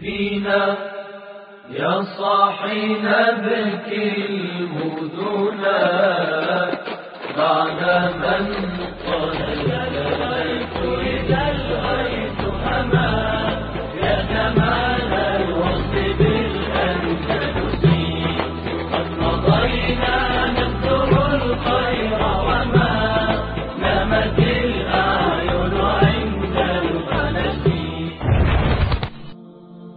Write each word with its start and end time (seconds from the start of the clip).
فينا 0.00 0.76
يا 1.70 2.02
صاحي 2.18 2.86
نبكي 2.94 4.26
المدنا 4.28 5.78
بعد 7.38 7.80
من 8.22 8.44
قد 9.06 9.91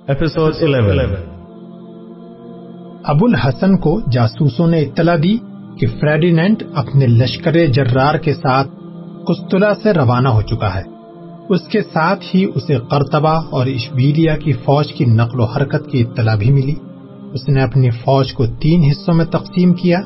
11 0.08 1.16
ابو 3.04 3.26
الحسن 3.26 3.77
کو 3.77 4.00
جاسوسوں 4.12 4.68
نے 4.68 4.81
اطلاع 4.81 5.16
دی 5.23 5.38
کہ 5.80 5.88
فریڈیننٹ 6.00 6.64
اپنے 6.76 7.08
لشکر 7.08 7.66
جرار 7.66 8.16
کے 8.16 8.34
ساتھ 8.34 8.68
قسطلہ 9.28 9.66
سے 9.84 9.94
روانہ 9.94 10.30
ہو 10.30 10.41
چکا 10.41 10.76
ہے۔ 10.76 10.81
اس 11.50 11.62
کے 11.62 11.81
ساتھ 11.81 12.36
ہی 12.36 12.45
اسے 12.55 12.78
قرطبہ 12.78 13.41
اور 13.50 13.66
اشبیلیا 13.66 14.38
کی 14.38 14.54
فوج 14.54 14.94
کی 14.94 15.05
نقل 15.05 15.40
و 15.40 15.44
حرکت 15.44 15.90
کی 15.90 16.02
اطلاع 16.02 16.36
بھی 16.36 16.52
ملی۔ 16.52 16.76
اس 17.34 17.50
نے 17.50 17.64
اپنی 17.64 17.90
فوج 17.90 18.34
کو 18.34 18.45
تین 18.45 18.84
حصوں 18.84 19.14
میں 19.14 19.26
تقسیم 19.26 19.73
کیا۔ 19.73 20.00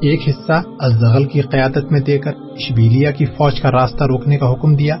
ایک 0.00 0.20
حصہ 0.28 0.62
الزغل 0.78 1.24
کی 1.24 1.40
قیادت 1.40 1.92
میں 1.92 2.00
دے 2.00 2.18
کر 2.18 2.32
اشبیلیا 2.50 3.10
کی 3.10 3.26
فوج 3.26 3.60
کا 3.60 3.70
راستہ 3.70 4.04
روکنے 4.04 4.38
کا 4.38 4.52
حکم 4.52 4.76
دیا۔ 4.76 4.96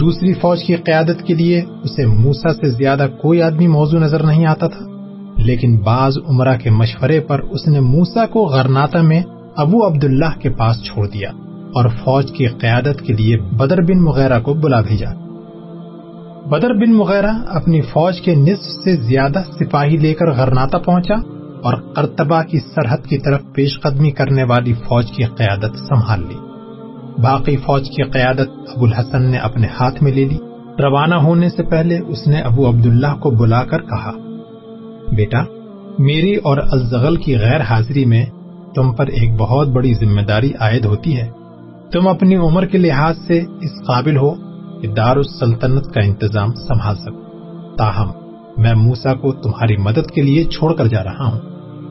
دوسری 0.00 0.32
فوج 0.32 0.64
کی 0.64 0.74
قیادت 0.76 1.22
کے 1.26 1.34
لیے 1.34 1.60
اسے 1.84 2.06
موسا 2.06 2.52
سے 2.54 2.68
زیادہ 2.68 3.06
کوئی 3.22 3.42
آدمی 3.42 3.66
موضوع 3.66 3.98
نظر 3.98 4.22
نہیں 4.22 4.46
آتا 4.46 4.66
تھا، 4.66 4.84
لیکن 5.38 5.76
بعض 5.76 6.18
عمرہ 6.26 6.56
کے 6.56 6.70
مشورے 6.70 7.20
پر 7.20 7.40
اس 7.40 7.66
نے 7.66 7.80
موسا 7.80 8.26
کو 8.26 8.44
غرناتا 8.44 9.02
میں 9.02 9.22
ابو 9.56 9.86
عبداللہ 9.86 10.38
کے 10.38 10.50
پاس 10.50 10.82
چھوڑ 10.84 11.06
دیا 11.08 11.30
اور 11.74 11.88
فوج 11.88 12.32
کی 12.32 12.46
قیادت 12.46 13.02
کے 13.02 13.12
لیے 13.12 13.36
بدر 13.36 13.82
بن 13.82 14.02
مغیرہ 14.02 14.40
کو 14.40 14.54
بلا 14.54 14.80
بھیجا۔ 14.80 15.12
بدر 16.50 16.74
بن 16.74 16.92
مغیرہ 16.92 17.32
اپنی 17.48 17.80
فوج 17.80 18.20
کے 18.20 18.34
نصف 18.34 18.84
سے 18.84 18.96
زیادہ 18.96 19.42
سپاہی 19.58 19.96
لے 19.96 20.14
کر 20.14 20.30
غرناتا 20.32 20.78
پہنچا 20.78 21.14
اور 21.62 21.74
قرطبہ 21.94 22.42
کی 22.42 22.58
سرحد 22.74 23.06
کی 23.08 23.18
طرف 23.18 23.40
پیش 23.54 23.80
قدمی 23.80 24.10
کرنے 24.10 24.44
والی 24.44 24.72
فوج 24.72 25.10
کی 25.12 25.24
قیادت 25.36 25.78
سنبھال 25.78 26.20
لی۔ 26.28 26.38
باقی 27.22 27.56
فوج 27.56 27.90
کی 27.90 28.02
قیادت 28.02 28.48
ابو 28.76 28.84
الحسن 28.84 29.22
نے 29.22 29.36
اپنے 29.36 29.66
ہاتھ 29.80 30.02
میں 30.02 30.12
لے 30.12 30.24
لی۔ 30.24 30.38
روانہ 30.82 31.14
ہونے 31.14 31.48
سے 31.48 31.62
پہلے 31.62 31.98
اس 31.98 32.26
نے 32.26 32.40
ابو 32.40 32.68
عبداللہ 32.68 33.16
کو 33.20 33.30
بلا 33.30 33.64
کر 33.64 33.78
کہا، 33.78 34.12
بیٹا، 35.16 35.38
میری 35.98 36.36
اور 36.36 36.56
الزغل 36.70 37.16
کی 37.16 37.38
غیر 37.38 37.60
حاضری 37.60 38.04
میں 38.04 38.26
تم 38.74 38.92
پر 38.92 39.06
ایک 39.06 39.34
بہت 39.38 39.68
بڑی 39.68 39.94
ذمہ 39.94 40.20
داری 40.20 40.52
عائد 40.60 40.84
ہوتی 40.84 41.16
ہے۔ 41.16 41.30
تم 41.92 42.08
اپنی 42.08 42.36
عمر 42.36 42.66
کے 42.66 42.78
لحاظ 42.78 43.18
سے 43.26 43.38
اس 43.38 43.86
قابل 43.86 44.16
ہو 44.16 44.34
کہ 44.80 44.88
دار 44.88 45.16
السلطنت 45.16 45.94
کا 45.94 46.00
انتظام 46.00 46.54
سنبھال 46.54 46.96
سکو۔ 46.96 47.22
تاہم، 47.76 48.08
میں 48.56 48.74
موسا 48.74 49.14
کو 49.14 49.32
تمہاری 49.32 49.76
مدد 49.76 50.10
کے 50.10 50.22
لیے 50.22 50.44
چھوڑ 50.44 50.74
کر 50.74 50.86
جا 50.86 51.04
رہا 51.04 51.24
ہوں۔ 51.24 51.40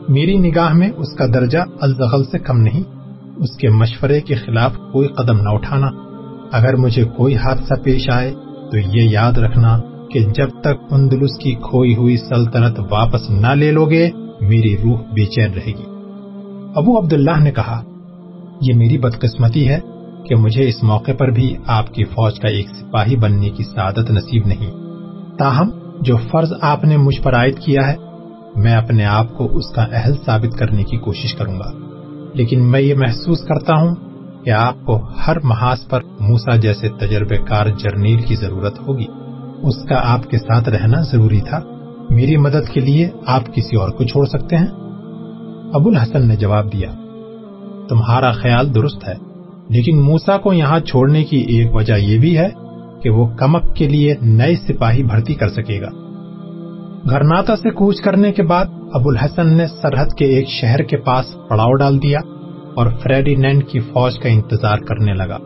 میری 0.08 0.38
نگاہ 0.38 0.72
میں 0.72 0.90
اس 0.96 1.18
کا 1.18 1.26
درجہ 1.26 1.58
الزغل 1.80 2.24
سے 2.24 2.38
کم 2.38 2.56
نہیں۔ 2.56 2.95
اس 3.36 3.56
کے 3.56 3.68
مشورے 3.68 4.20
کے 4.20 4.34
خلاف 4.34 4.76
کوئی 4.92 5.08
قدم 5.08 5.40
نہ 5.40 5.48
اٹھانا۔ 5.48 5.90
اگر 6.52 6.76
مجھے 6.76 7.04
کوئی 7.04 7.36
حادثہ 7.36 7.74
پیش 7.84 8.10
آئے 8.10 8.34
تو 8.70 8.78
یہ 8.78 9.02
یاد 9.02 9.32
رکھنا 9.32 9.80
کہ 10.10 10.20
جب 10.20 10.48
تک 10.60 10.92
اندلس 10.92 11.38
کی 11.38 11.54
کھوئی 11.54 11.96
ہوئی 11.96 12.16
سلطنت 12.16 12.80
واپس 12.90 13.30
نہ 13.30 13.46
لے 13.46 13.70
لوگے، 13.70 14.10
میری 14.40 14.76
روح 14.76 15.00
بے 15.00 15.24
چین 15.24 15.52
رہے 15.54 15.72
گی۔ 15.72 15.84
ابو 16.74 16.98
عبداللہ 16.98 17.40
نے 17.40 17.52
کہا، 17.52 17.82
یہ 18.60 18.74
میری 18.74 18.98
بدقسمتی 18.98 19.68
ہے 19.68 19.78
کہ 20.28 20.34
مجھے 20.34 20.68
اس 20.68 20.82
موقع 20.82 21.12
پر 21.18 21.30
بھی 21.30 21.54
آپ 21.66 21.94
کی 21.94 22.04
فوج 22.04 22.40
کا 22.40 22.48
ایک 22.48 22.66
سپاہی 22.68 23.16
بننے 23.16 23.50
کی 23.50 23.64
سعادت 23.64 24.10
نصیب 24.10 24.46
نہیں۔ 24.46 24.70
تاہم، 25.38 25.70
جو 26.00 26.16
فرض 26.16 26.52
آپ 26.62 26.84
نے 26.84 26.96
مجھ 26.96 27.20
پر 27.20 27.34
عائد 27.34 27.58
کیا 27.58 27.88
ہے، 27.88 27.96
میں 28.56 28.74
اپنے 28.74 29.04
آپ 29.04 29.38
کو 29.38 29.56
اس 29.56 29.70
کا 29.74 29.82
اہل 29.82 30.12
ثابت 30.26 30.58
کرنے 30.58 30.82
کی 30.82 30.96
کوشش 30.96 31.34
کروں 31.34 31.58
گا۔ 31.58 31.85
لیکن 32.36 32.70
میں 32.70 32.80
یہ 32.80 32.94
محسوس 32.94 33.40
کرتا 33.40 33.72
ہوں 33.74 33.94
کہ 34.44 34.50
آپ 34.50 34.74
کو 34.84 35.00
ہر 35.26 35.36
محاذ 35.42 35.88
پر 35.88 36.00
موسا 36.20 36.56
جیسے 36.56 36.88
تجربے 36.88 37.36
کار 37.36 37.66
جرنیل 37.66 38.22
کی 38.22 38.34
ضرورت 38.34 38.80
ہوگی۔ 38.80 39.06
اس 39.62 39.88
کا 39.88 40.12
آپ 40.12 40.30
کے 40.30 40.38
ساتھ 40.38 40.68
رہنا 40.68 41.00
ضروری 41.00 41.40
تھا۔ 41.40 41.60
میری 42.10 42.36
مدد 42.36 42.72
کے 42.72 42.80
لیے 42.80 43.10
آپ 43.26 43.54
کسی 43.54 43.76
اور 43.76 43.88
کو 43.88 44.04
چھوڑ 44.04 44.26
سکتے 44.26 44.56
ہیں؟ 44.56 44.66
ابو 45.74 45.88
الحسن 45.88 46.28
نے 46.28 46.36
جواب 46.36 46.72
دیا، 46.72 46.90
تمہارا 47.88 48.30
خیال 48.30 48.74
درست 48.74 49.08
ہے، 49.08 49.14
لیکن 49.68 50.00
موسا 50.00 50.38
کو 50.38 50.52
یہاں 50.52 50.80
چھوڑنے 50.80 51.24
کی 51.24 51.36
ایک 51.36 51.74
وجہ 51.74 51.94
یہ 51.94 52.18
بھی 52.18 52.38
ہے 52.38 52.48
کہ 53.02 53.10
وہ 53.10 53.28
کمک 53.36 53.76
کے 53.76 53.88
لیے 53.88 54.14
نئے 54.22 54.56
سپاہی 54.56 55.02
بھرتی 55.02 55.34
کر 55.34 55.48
سکے 55.48 55.80
گا۔ 55.80 56.05
گرناتا 57.10 57.56
سے 57.56 57.70
کوچ 57.70 58.00
کرنے 58.00 58.32
کے 58.32 58.42
بعد 58.42 58.64
ابو 58.92 59.10
الحسن 59.10 59.56
نے 59.56 59.66
سرحد 59.66 60.06
کے 60.18 60.24
ایک 60.24 60.48
شہر 60.48 60.82
کے 60.82 60.96
پاس 60.96 61.36
پڑاؤ 61.48 61.72
ڈال 61.72 62.02
دیا 62.02 62.18
اور 62.74 62.86
فریڈینینڈ 63.02 63.64
کی 63.68 63.80
فوج 63.80 64.18
کا 64.18 64.28
انتظار 64.28 64.78
کرنے 64.78 65.14
لگا۔ 65.14 65.38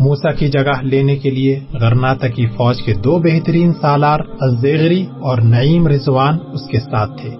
موسا 0.00 0.32
کی 0.32 0.48
جگہ 0.48 0.82
لینے 0.82 1.16
کے 1.16 1.30
لیے 1.30 1.60
غرناتا 1.72 2.28
کی 2.28 2.46
فوج 2.46 2.82
کے 2.82 2.94
دو 2.94 3.18
بہترین 3.18 3.72
سالار 3.80 4.20
الزیغری 4.40 5.02
اور 5.02 5.38
نعیم 5.38 5.88
رضوان 5.88 6.38
اس 6.52 6.66
کے 6.66 6.80
ساتھ 6.80 7.20
تھے۔ 7.20 7.30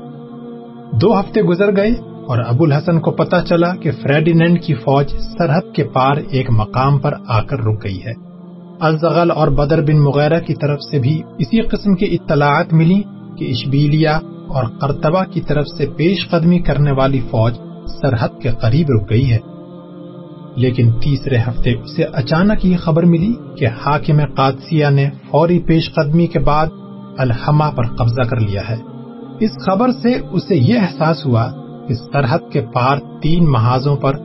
دو 1.01 1.21
ہفتے 1.21 1.43
گزر 1.43 1.77
گئے 1.77 1.91
اور 2.27 2.39
ابو 2.39 2.65
الحسن 2.65 3.01
کو 3.01 3.11
پتا 3.11 3.41
چلا 3.41 3.77
کہ 3.77 3.91
فریڈینینڈ 3.91 4.63
کی 4.63 4.75
فوج 4.75 5.17
سرحد 5.39 5.75
کے 5.75 5.85
پار 5.85 6.17
ایک 6.31 6.51
مقام 6.51 6.99
پر 6.99 7.15
آ 7.29 7.43
کر 7.43 7.59
رک 7.59 7.85
گئی 7.85 8.05
ہے۔ 8.05 8.13
الزغل 8.81 9.31
اور 9.31 9.49
بدر 9.49 9.83
بن 9.83 10.01
مغیرہ 10.01 10.41
کی 10.41 10.55
طرف 10.55 10.81
سے 10.91 10.99
بھی 10.99 11.23
اسی 11.39 11.61
قسم 11.61 11.95
کی 11.95 12.19
اطلاعات 12.21 12.73
ملی 12.73 13.03
کہ 13.39 13.45
اشبیلیا 13.45 14.17
اور 14.49 14.65
قرطبہ 14.65 15.25
کی 15.25 15.41
طرف 15.41 15.67
سے 15.79 15.87
پیش 15.87 16.29
قدمی 16.31 16.59
کرنے 16.59 16.93
والی 16.93 17.21
فوج 17.21 17.55
سرحد 17.87 18.29
کے 18.43 18.51
قریب 18.61 18.87
رک 18.91 19.11
گئی 19.11 19.33
ہے۔ 19.33 19.39
لیکن 20.57 20.93
تیسرے 20.93 21.39
ہفتے 21.39 21.73
اسے 21.73 22.03
اچانک 22.03 22.67
یہ 22.67 22.77
خبر 22.77 23.03
ملی 23.03 23.35
کہ 23.59 23.67
حاکم 23.67 24.21
قادسیہ 24.37 24.87
نے 24.91 25.11
فوری 25.31 25.59
پیش 25.59 25.95
قدمی 25.95 26.27
کے 26.27 26.39
بعد 26.39 26.67
الحما 27.19 27.71
پر 27.71 27.87
قبضہ 27.87 28.23
کر 28.23 28.41
لیا 28.41 28.63
ہے۔ 28.69 28.77
اس 29.41 29.51
خبر 29.67 29.91
سے 29.93 30.15
اسے 30.31 30.57
یہ 30.57 30.79
احساس 30.79 31.27
ہوا 31.27 31.53
کہ 31.89 31.95
سرحد 31.95 32.39
کے 32.53 32.61
پار 32.61 32.99
تین 33.23 33.51
محاذوں 33.51 33.97
پر 33.97 34.17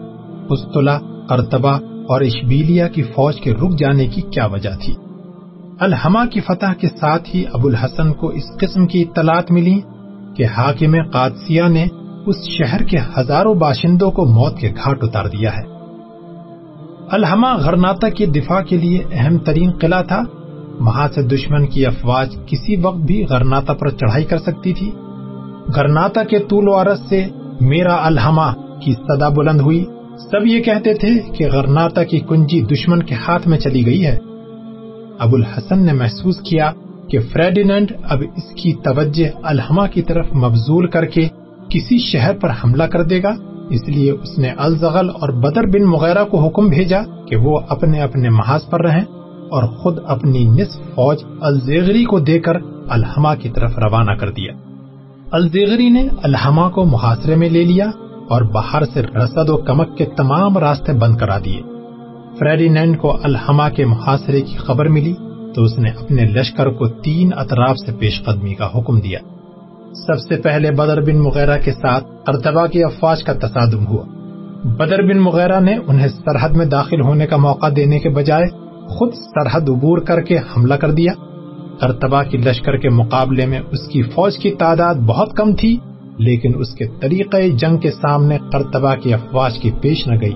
قسطلہ، 0.50 1.26
قرطبہ 1.30 1.72
اور 2.10 2.22
اشبیلیا 2.22 2.88
کی 2.88 3.04
فوج 3.04 3.42
کے 3.42 3.54
رک 3.54 3.80
جانے 3.80 4.08
کی 4.08 4.22
کیا 4.22 4.46
وجہ 4.46 4.70
تھی۔ 4.86 4.94
الحما 5.80 6.26
کی 6.26 6.40
فتح 6.40 6.74
کے 6.80 6.88
ساتھ 6.88 7.36
ہی 7.36 7.44
ابو 7.54 7.68
الحسن 7.68 8.14
کو 8.14 8.28
اس 8.28 8.44
قسم 8.60 8.88
کی 8.88 9.02
اطلاعات 9.02 9.52
ملی 9.52 9.80
کہ 10.36 10.46
حاکم 10.46 11.10
قادسیہ 11.12 11.64
نے 11.64 11.86
اس 12.26 12.36
شہر 12.50 12.84
کے 12.84 12.98
ہزاروں 13.18 13.56
باشندوں 13.56 14.12
کو 14.12 14.26
موت 14.26 14.58
کے 14.58 14.74
گھاٹ 14.84 14.98
اتار 15.02 15.26
دیا 15.26 15.58
ہے۔ 15.58 15.64
الحما 17.12 17.56
غرناتا 17.56 18.10
کے 18.10 18.26
دفاع 18.26 18.62
کے 18.62 18.78
لیے 18.78 19.04
اہم 19.12 19.38
ترین 19.38 19.72
قلعہ 19.72 20.04
تھا۔ 20.04 20.22
وہاں 20.80 21.08
سے 21.16 21.22
دشمن 21.22 21.68
کی 21.68 21.86
افواج 21.86 22.36
کسی 22.48 22.76
وقت 22.76 22.98
بھی 22.98 23.26
غرناتا 23.30 23.74
پر 23.74 23.90
چڑھائی 23.90 24.26
کر 24.26 24.38
سکتی 24.38 24.74
تھی۔ 24.74 24.92
غرناتا 25.76 26.24
کے 26.24 26.40
طول 26.40 26.68
و 26.68 26.82
عرض 26.82 27.10
سے 27.10 27.26
میرا 27.62 27.96
الحما 28.06 28.54
کی 28.80 28.94
صدا 28.94 29.30
بلند 29.30 29.62
ہوئی۔ 29.62 29.86
سب 30.32 30.48
یہ 30.48 30.64
کہتے 30.64 30.94
تھے 30.94 31.10
کہ 31.38 31.48
غرناتا 31.52 32.04
کی 32.04 32.20
کنجی 32.20 32.62
دشمن 32.62 33.04
کے 33.04 33.16
ہاتھ 33.16 33.48
میں 33.48 33.60
چلی 33.60 33.86
گئی 33.86 34.06
ہے۔ 34.06 34.18
ابو 35.20 35.36
الحسن 35.36 35.86
نے 35.86 35.94
محسوس 35.94 36.40
کیا 36.40 36.72
کہ 37.10 37.20
فریڈینڈ 37.20 37.92
اب 38.04 38.24
اس 38.38 38.56
کی 38.56 38.74
توجہ 38.74 39.40
الحما 39.44 39.88
کی 39.88 40.02
طرف 40.02 40.26
مبزول 40.36 40.88
کر 40.88 41.06
کے 41.06 41.28
کسی 41.70 42.00
شہر 42.00 42.38
پر 42.38 42.50
حملہ 42.50 42.84
کر 42.84 43.04
دے 43.04 43.24
گا۔ 43.24 43.36
اس 43.70 43.88
لیے 43.88 44.12
اس 44.12 44.38
نے 44.38 44.52
الزغل 44.58 45.10
اور 45.10 45.30
بدر 45.30 45.68
بن 45.68 45.84
مغیرہ 45.84 46.24
کو 46.24 46.48
حکم 46.48 46.68
بھیجا 46.68 47.02
کہ 47.28 47.36
وہ 47.36 47.60
اپنے 47.70 48.02
اپنے 48.02 48.30
محاذ 48.30 48.62
پر 48.70 48.86
رہیں 48.86 49.04
اور 49.50 49.64
خود 49.64 49.98
اپنی 50.08 50.46
نصف 50.46 50.80
فوج 50.96 51.18
الزیغری 51.42 52.06
کو 52.06 52.20
دے 52.20 52.40
کر 52.40 52.54
الحما 52.90 53.36
کی 53.36 53.50
طرف 53.50 53.78
روانہ 53.78 54.12
کر 54.12 54.32
دیا۔ 54.32 54.54
الزیغری 55.32 55.90
نے 55.90 56.08
الحما 56.24 56.70
کو 56.70 56.86
محاصرے 56.86 57.36
میں 57.36 57.50
لے 57.50 57.64
لیا 57.64 57.90
اور 58.30 58.42
باہر 58.42 58.86
سے 58.86 59.02
رسد 59.02 59.50
و 59.50 59.58
کمک 59.58 59.98
کے 59.98 60.06
تمام 60.06 60.58
راستے 60.58 60.94
بند 60.94 61.18
کرا 61.18 61.38
دیے۔ 61.46 61.62
فریڈینینڈ 62.40 62.98
کو 62.98 63.18
الحما 63.24 63.70
کے 63.70 63.86
محاصرے 63.86 64.42
کی 64.42 64.58
خبر 64.58 64.88
ملی 64.88 65.14
تو 65.56 65.64
اس 65.64 65.80
نے 65.80 65.90
اپنے 65.90 66.26
لشکر 66.26 66.70
کو 66.70 66.88
تین 66.88 67.30
اطراف 67.36 67.78
سے 67.86 67.92
پیش 68.00 68.24
قدمی 68.24 68.54
کا 68.54 68.70
حکم 68.76 69.00
دیا۔ 69.00 69.20
سب 69.94 70.20
سے 70.20 70.36
پہلے 70.36 70.72
بدر 70.72 71.02
بن 71.02 71.20
مغیرہ 71.20 71.58
کے 71.62 71.72
ساتھ 71.72 72.04
ارتبا 72.28 72.68
کی 72.68 72.84
افواج 72.84 73.24
کا 73.24 73.34
تصادم 73.34 73.88
ہوا۔ 73.88 74.04
بدر 74.64 75.02
بن 75.02 75.20
مغیرہ 75.20 75.60
نے 75.60 75.78
انہیں 75.88 76.08
سرحد 76.08 76.50
میں 76.50 76.66
داخل 76.66 77.02
ہونے 77.02 77.28
کا 77.28 77.38
موقع 77.38 77.68
دینے 77.76 78.00
کے 78.00 78.10
بجائے 78.10 78.48
خود 78.88 79.14
سرحد 79.14 79.70
عبور 79.70 79.98
کر 79.98 80.22
کے 80.22 80.38
حملہ 80.38 80.74
کر 80.74 80.92
دیا۔ 80.92 81.12
کرتبہ 81.82 82.24
کی 82.24 82.38
لشکر 82.38 82.78
کے 82.78 82.90
مقابلے 82.90 83.46
میں 83.46 83.60
اس 83.72 83.88
کی 83.88 84.02
فوج 84.02 84.38
کی 84.38 84.52
تعداد 84.52 84.96
بہت 84.96 85.34
کم 85.36 85.56
تھی، 85.56 85.78
لیکن 86.18 86.52
اس 86.56 86.76
کے 86.76 86.86
طریقہ 87.02 87.38
جنگ 87.56 87.78
کے 87.78 87.92
سامنے 87.92 88.38
کرتبہ 88.52 88.96
کی 88.96 89.14
افواج 89.14 89.60
کی 89.60 89.72
پیش 89.82 90.08
نہ 90.08 90.16
گئی۔ 90.22 90.34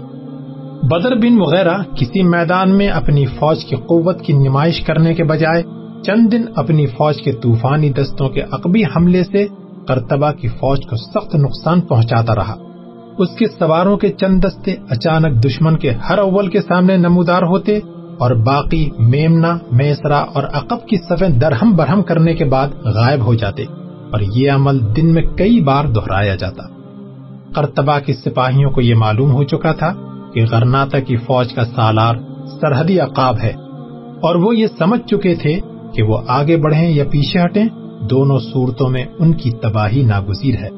بدر 0.84 1.16
بن 1.16 1.42
وغیرہ 1.42 1.78
کسی 1.96 2.24
میدان 2.24 2.78
میں 2.78 2.88
اپنی 2.90 3.26
فوج 3.26 3.66
کی 3.66 3.76
قوت 3.76 4.22
کی 4.22 4.34
نمائش 4.34 4.82
کرنے 4.82 5.14
کے 5.14 5.24
بجائے 5.24 5.64
چند 6.04 6.32
دن 6.32 6.42
اپنی 6.56 6.88
فوج 6.88 7.22
کے 7.22 7.32
طوفانی 7.32 7.90
دستوں 7.90 8.30
کے 8.30 8.42
عقبی 8.42 8.84
حملے 8.84 9.24
سے 9.24 9.46
کرتبہ 9.88 10.32
کی 10.32 10.48
فوج 10.48 10.80
کو 10.90 10.96
سخت 10.96 11.36
نقصان 11.36 11.82
پہنچاتا 11.82 12.36
رہا۔ 12.36 12.56
اس 13.18 13.30
کے 13.40 13.46
سواروں 13.48 13.98
کے 13.98 14.10
چند 14.10 14.44
دستے 14.44 14.76
اچانک 14.90 15.44
دشمن 15.46 15.78
کے 15.78 15.92
ہر 15.92 16.18
اول 16.18 16.48
کے 16.48 16.62
سامنے 16.62 16.98
نمودار 16.98 17.42
ہوتے 17.42 17.80
اور 18.20 18.32
باقی 18.32 18.90
میمنا 19.00 19.58
میسرا 19.72 20.20
اور 20.20 20.44
عقب 20.44 20.88
کی 20.88 20.98
صفیں 20.98 21.30
درہم 21.30 21.76
برہم 21.76 22.02
کرنے 22.02 22.36
کے 22.36 22.46
بعد 22.46 22.68
غائب 22.84 23.26
ہو 23.26 23.34
جاتے 23.34 23.64
اور 24.12 24.20
یہ 24.36 24.52
عمل 24.52 24.96
دن 24.96 25.14
میں 25.14 25.24
کئی 25.24 25.62
بار 25.62 25.86
دہرایا 25.86 26.36
جاتا۔ 26.36 26.64
کرتبہ 27.56 28.00
کے 28.00 28.14
سپاہیوں 28.14 28.72
کو 28.72 28.82
یہ 28.82 28.96
معلوم 28.96 29.32
ہو 29.32 29.44
چکا 29.44 29.72
تھا 29.72 29.94
کہ 30.34 30.46
غرناتا 30.52 31.00
کی 31.00 31.16
فوج 31.26 31.54
کا 31.54 31.66
سالار 31.66 32.16
سرحدی 32.62 33.00
عقاب 33.00 33.38
ہے، 33.44 33.54
اور 34.24 34.36
وہ 34.36 34.56
یہ 34.56 34.68
سمجھ 34.78 35.02
چکے 35.02 35.34
تھے 35.36 35.60
کہ 35.96 36.04
وہ 36.04 36.18
آگے 36.30 36.58
بڑھیں 36.58 36.90
یا 36.90 37.04
پیچھے 37.12 37.40
ہٹیں، 37.40 37.66
دونوں 38.10 38.40
صورتوں 38.44 38.90
میں 38.90 39.06
ان 39.20 39.34
کی 39.34 39.52
تباہی 39.62 40.02
ناگزیر 40.04 40.56
ہے۔ 40.56 40.70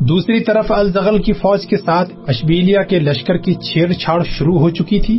دوسری 0.00 0.38
طرف 0.40 0.70
الزغل 0.72 1.18
کی 1.22 1.32
فوج 1.32 1.66
کے 1.66 1.76
ساتھ 1.76 2.12
اشبیلیا 2.28 2.82
کے 2.82 2.98
لشکر 3.00 3.36
کی 3.36 3.54
چھیڑ 3.64 3.92
چھاڑ 3.94 4.22
شروع 4.28 4.58
ہو 4.58 4.70
چکی 4.70 5.00
تھی۔ 5.00 5.18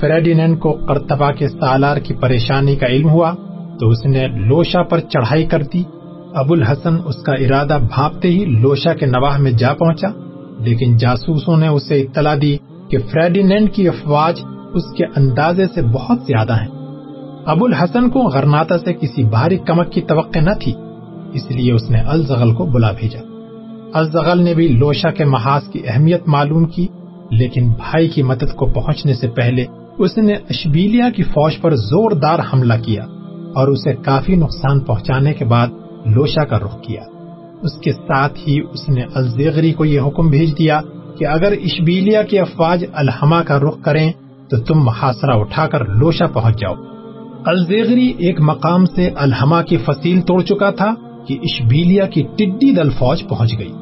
فریڈینڈ 0.00 0.58
کو 0.60 0.72
کرتبا 0.86 1.30
کے 1.32 1.48
سالار 1.50 1.96
کی 1.96 2.14
پریشانی 2.14 2.74
کا 2.76 2.86
علم 2.86 3.08
ہوا 3.10 3.32
تو 3.80 3.88
اس 3.88 4.04
نے 4.06 4.26
لوشا 4.48 4.82
پر 4.82 5.00
چڑھائی 5.12 5.46
کر 5.46 5.62
دی۔ 5.72 5.82
ابو 6.34 6.54
الحسن 6.54 6.96
اس 7.04 7.22
کا 7.22 7.32
ارادہ 7.44 7.78
بھاپتے 7.88 8.28
ہی 8.30 8.44
لوشا 8.60 8.94
کے 8.94 9.06
نواح 9.06 9.36
میں 9.38 9.50
جا 9.52 9.72
پہنچا، 9.74 10.08
لیکن 10.64 10.96
جاسوسوں 10.96 11.56
نے 11.56 11.68
اسے 11.68 12.00
اطلاع 12.00 12.34
دی 12.42 12.56
کہ 12.90 12.98
فریڈینڈ 12.98 13.74
کی 13.74 13.88
افواج 13.88 14.40
اس 14.74 14.82
کے 14.96 15.04
اندازے 15.16 15.64
سے 15.74 15.82
بہت 15.82 16.18
زیادہ 16.26 16.52
ہیں۔ 16.52 16.68
ابو 17.46 17.64
الحسن 17.64 18.10
کو 18.10 18.20
غرناتا 18.20 18.78
سے 18.78 18.92
کسی 18.92 19.24
بھاری 19.24 19.56
کمک 19.56 19.92
کی 19.92 20.00
توقع 20.00 20.38
نہ 20.38 20.50
تھی، 20.60 20.72
اس 21.32 21.50
لیے 21.50 21.72
اس 21.72 21.90
نے 21.90 21.98
الزغل 21.98 22.54
کو 22.54 22.66
بلا 22.66 22.92
بھیجا۔ 22.92 23.20
الزغل 23.92 24.42
نے 24.42 24.54
بھی 24.54 24.68
لوشا 24.68 25.10
کے 25.10 25.24
محاذ 25.24 25.68
کی 25.68 25.82
اہمیت 25.86 26.28
معلوم 26.28 26.64
کی، 26.64 26.86
لیکن 27.30 27.68
بھائی 27.68 28.08
کی 28.08 28.22
مدد 28.22 28.54
کو 28.56 28.66
پہنچنے 28.66 29.14
سے 29.14 29.28
پہلے 29.28 29.64
اس 29.98 30.18
نے 30.18 30.32
اشبیلیا 30.32 31.10
کی 31.10 31.22
فوج 31.22 31.60
پر 31.60 31.74
زوردار 31.74 32.38
حملہ 32.52 32.74
کیا 32.82 33.04
اور 33.54 33.68
اسے 33.68 33.94
کافی 33.94 34.34
نقصان 34.34 34.80
پہنچانے 34.80 35.34
کے 35.34 35.44
بعد 35.44 35.66
لوشا 36.06 36.44
کا 36.44 36.58
رخ 36.58 36.82
کیا۔ 36.82 37.02
اس 37.62 37.80
کے 37.80 37.92
ساتھ 37.92 38.38
ہی 38.48 38.60
اس 38.72 38.88
نے 38.88 39.02
الزیغری 39.14 39.72
کو 39.72 39.84
یہ 39.84 40.00
حکم 40.00 40.30
بھیج 40.30 40.58
دیا 40.58 40.80
کہ 41.18 41.26
اگر 41.26 41.52
اشبیلیا 41.52 42.22
کی 42.22 42.38
افواج 42.38 42.84
الحما 42.92 43.42
کا 43.42 43.58
رخ 43.58 43.82
کریں 43.82 44.12
تو 44.50 44.56
تم 44.56 44.84
محاصرہ 44.84 45.30
اٹھا 45.30 45.66
کر 45.66 45.84
لوشا 45.84 46.26
پہنچ 46.26 46.60
جاؤ۔ 46.60 46.74
الزیغری 47.46 48.12
ایک 48.18 48.40
مقام 48.40 48.84
سے 48.84 49.10
الحما 49.16 49.62
کی 49.62 49.76
فصیل 49.76 50.20
توڑ 50.20 50.42
چکا 50.42 50.70
تھا 50.70 50.94
کہ 51.26 51.38
اشبیلیا 51.42 52.06
کی 52.06 52.22
ٹڈی 52.22 52.74
دل 52.74 52.90
فوج 52.90 53.28
پہنچ 53.28 53.58
گئی۔ 53.58 53.72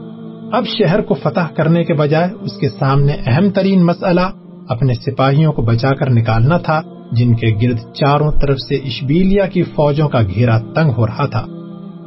اب 0.52 0.66
شہر 0.66 1.00
کو 1.00 1.14
فتح 1.14 1.54
کرنے 1.56 1.84
کے 1.84 1.94
بجائے 1.94 2.30
اس 2.40 2.52
کے 2.60 2.68
سامنے 2.68 3.12
اہم 3.26 3.50
ترین 3.50 3.84
مسئلہ 3.84 4.20
اپنے 4.68 4.94
سپاہیوں 4.94 5.52
کو 5.52 5.62
بچا 5.62 5.94
کر 5.94 6.10
نکالنا 6.10 6.58
تھا، 6.58 6.80
جن 7.12 7.34
کے 7.34 7.56
گرد 7.62 7.78
چاروں 7.94 8.32
طرف 8.32 8.56
سے 8.68 8.74
اشبیلیا 8.74 9.46
کی 9.46 9.62
فوجوں 9.62 10.08
کا 10.08 10.22
گھیرا 10.22 10.58
تنگ 10.58 10.90
ہو 10.90 11.06
رہا 11.06 11.26
تھا۔ 11.26 11.46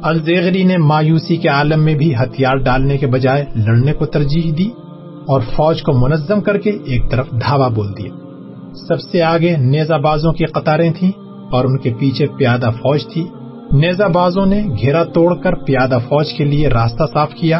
الزیغری 0.02 0.64
نے 0.64 0.76
مایوسی 0.76 1.36
کے 1.36 1.48
عالم 1.48 1.84
میں 1.84 1.94
بھی 1.94 2.14
ہتھیار 2.14 2.56
ڈالنے 2.56 2.98
کے 2.98 3.06
بجائے 3.06 3.44
لڑنے 3.54 3.92
کو 3.92 4.06
ترجیح 4.06 4.52
دی۔ 4.58 4.70
اور 5.26 5.40
فوج 5.40 5.82
کو 5.82 5.92
منظم 5.92 6.40
کر 6.40 6.58
کے 6.58 6.70
ایک 6.84 7.10
طرف 7.10 7.30
دھاوا 7.30 7.68
بول 7.68 7.92
دیا۔ 7.98 8.10
سب 8.88 9.00
سے 9.00 9.22
آگے 9.22 9.56
نیزہ 9.56 9.94
بازوں 9.94 10.32
کی 10.32 10.44
قطاریں 10.44 10.92
تھیں 10.98 11.10
اور 11.52 11.64
ان 11.64 11.78
کے 11.78 11.92
پیچھے 11.98 12.26
پیادہ 12.38 12.70
فوج 12.76 13.06
تھی۔ 13.12 13.24
نیزہ 13.72 14.04
بازوں 14.04 14.46
نے 14.46 14.62
گھیرا 14.80 15.04
توڑ 15.04 15.34
کر 15.34 15.54
پیادہ 15.54 15.98
فوج 16.08 16.32
کے 16.32 16.44
لیے 16.44 16.68
راستہ 16.68 17.02
صاف 17.12 17.34
کیا 17.34 17.58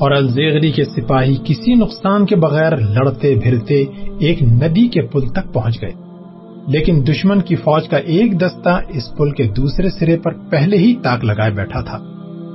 اور 0.00 0.10
الزیغری 0.10 0.70
کے 0.70 0.84
سپاہی 0.84 1.36
کسی 1.44 1.74
نقصان 1.74 2.26
کے 2.26 2.36
بغیر 2.36 2.76
لڑتے 2.76 3.34
پھرتے 3.42 3.84
ایک 4.18 4.42
ندی 4.42 4.88
کے 4.88 5.02
پل 5.02 5.28
تک 5.28 5.54
پہنچ 5.54 5.82
گئے۔ 5.82 5.92
لیکن 6.66 7.04
دشمن 7.08 7.40
کی 7.40 7.56
فوج 7.56 7.88
کا 7.88 7.96
ایک 7.96 8.40
دستہ 8.40 8.80
اس 8.88 9.16
پل 9.16 9.30
کے 9.30 9.44
دوسرے 9.44 9.90
سرے 9.90 10.18
پر 10.18 10.32
پہلے 10.50 10.76
ہی 10.76 10.94
تاک 11.02 11.24
لگائے 11.24 11.50
بیٹھا 11.50 11.80
تھا۔ 11.80 11.98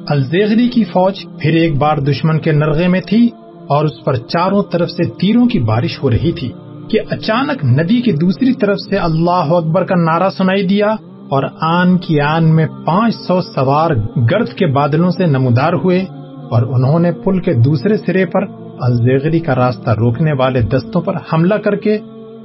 الزیغری 0.07 0.67
کی 0.67 0.83
فوج 0.83 1.25
پھر 1.39 1.53
ایک 1.53 1.77
بار 1.77 1.97
دشمن 1.97 2.39
کے 2.39 2.51
نرغے 2.51 2.87
میں 2.87 3.01
تھی 3.01 3.29
اور 3.67 3.85
اس 3.85 4.03
پر 4.05 4.15
چاروں 4.15 4.63
طرف 4.71 4.89
سے 4.89 5.03
تیروں 5.03 5.47
کی 5.47 5.59
بارش 5.59 6.03
ہو 6.03 6.09
رہی 6.09 6.31
تھی 6.31 6.51
کہ 6.89 6.99
اچانک 7.09 7.65
ندی 7.65 8.01
کی 8.01 8.11
دوسری 8.11 8.53
طرف 8.53 8.77
سے 8.89 8.97
اللہ 8.97 9.47
اکبر 9.49 9.83
کا 9.83 9.95
نعرہ 9.95 10.29
سنائی 10.29 10.67
دیا 10.67 10.87
اور 11.29 11.43
آن 11.61 11.97
کی 11.97 12.21
آن 12.21 12.55
میں 12.55 12.67
پانچ 12.85 13.15
سو 13.15 13.41
سوار 13.41 13.91
گرد 14.31 14.49
کے 14.49 14.67
بادلوں 14.67 15.09
سے 15.09 15.25
نمودار 15.25 15.73
ہوئے 15.73 16.05
اور 16.51 16.61
انہوں 16.61 16.99
نے 16.99 17.11
پل 17.11 17.39
کے 17.39 17.53
دوسرے 17.53 17.97
سرے 17.97 18.25
پر 18.25 18.41
الزیغری 18.79 19.39
کا 19.39 19.55
راستہ 19.55 19.89
روکنے 19.89 20.33
والے 20.33 20.61
دستوں 20.61 21.01
پر 21.01 21.13
حملہ 21.33 21.55
کر 21.55 21.75
کے 21.75 21.97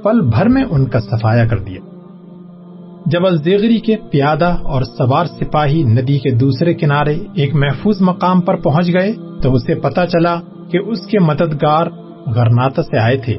پل 0.03 0.21
بھر 0.21 0.49
میں 0.49 0.63
ان 0.69 0.85
کا 0.85 0.99
سفایا 0.99 1.47
کر 1.47 1.59
دیا۔ 1.59 1.81
جب 3.05 3.25
الزیغری 3.25 3.77
کے 3.77 3.95
پیادہ 4.11 4.57
اور 4.63 4.81
سوار 4.83 5.25
سپاہی 5.25 5.83
ندی 5.83 6.19
کے 6.19 6.31
دوسرے 6.31 6.73
کنارے 6.73 7.17
ایک 7.33 7.55
محفوظ 7.55 8.01
مقام 8.01 8.41
پر 8.41 8.55
پہنچ 8.55 8.87
گئے 8.87 9.13
تو 9.43 9.53
اسے 9.53 9.75
پتا 9.75 10.05
چلا 10.05 10.39
کہ 10.71 10.77
اس 10.77 11.05
کے 11.07 11.19
مددگار 11.19 11.87
غرناتا 12.25 12.83
سے 12.83 12.97
آئے 12.99 13.17
تھے۔ 13.17 13.37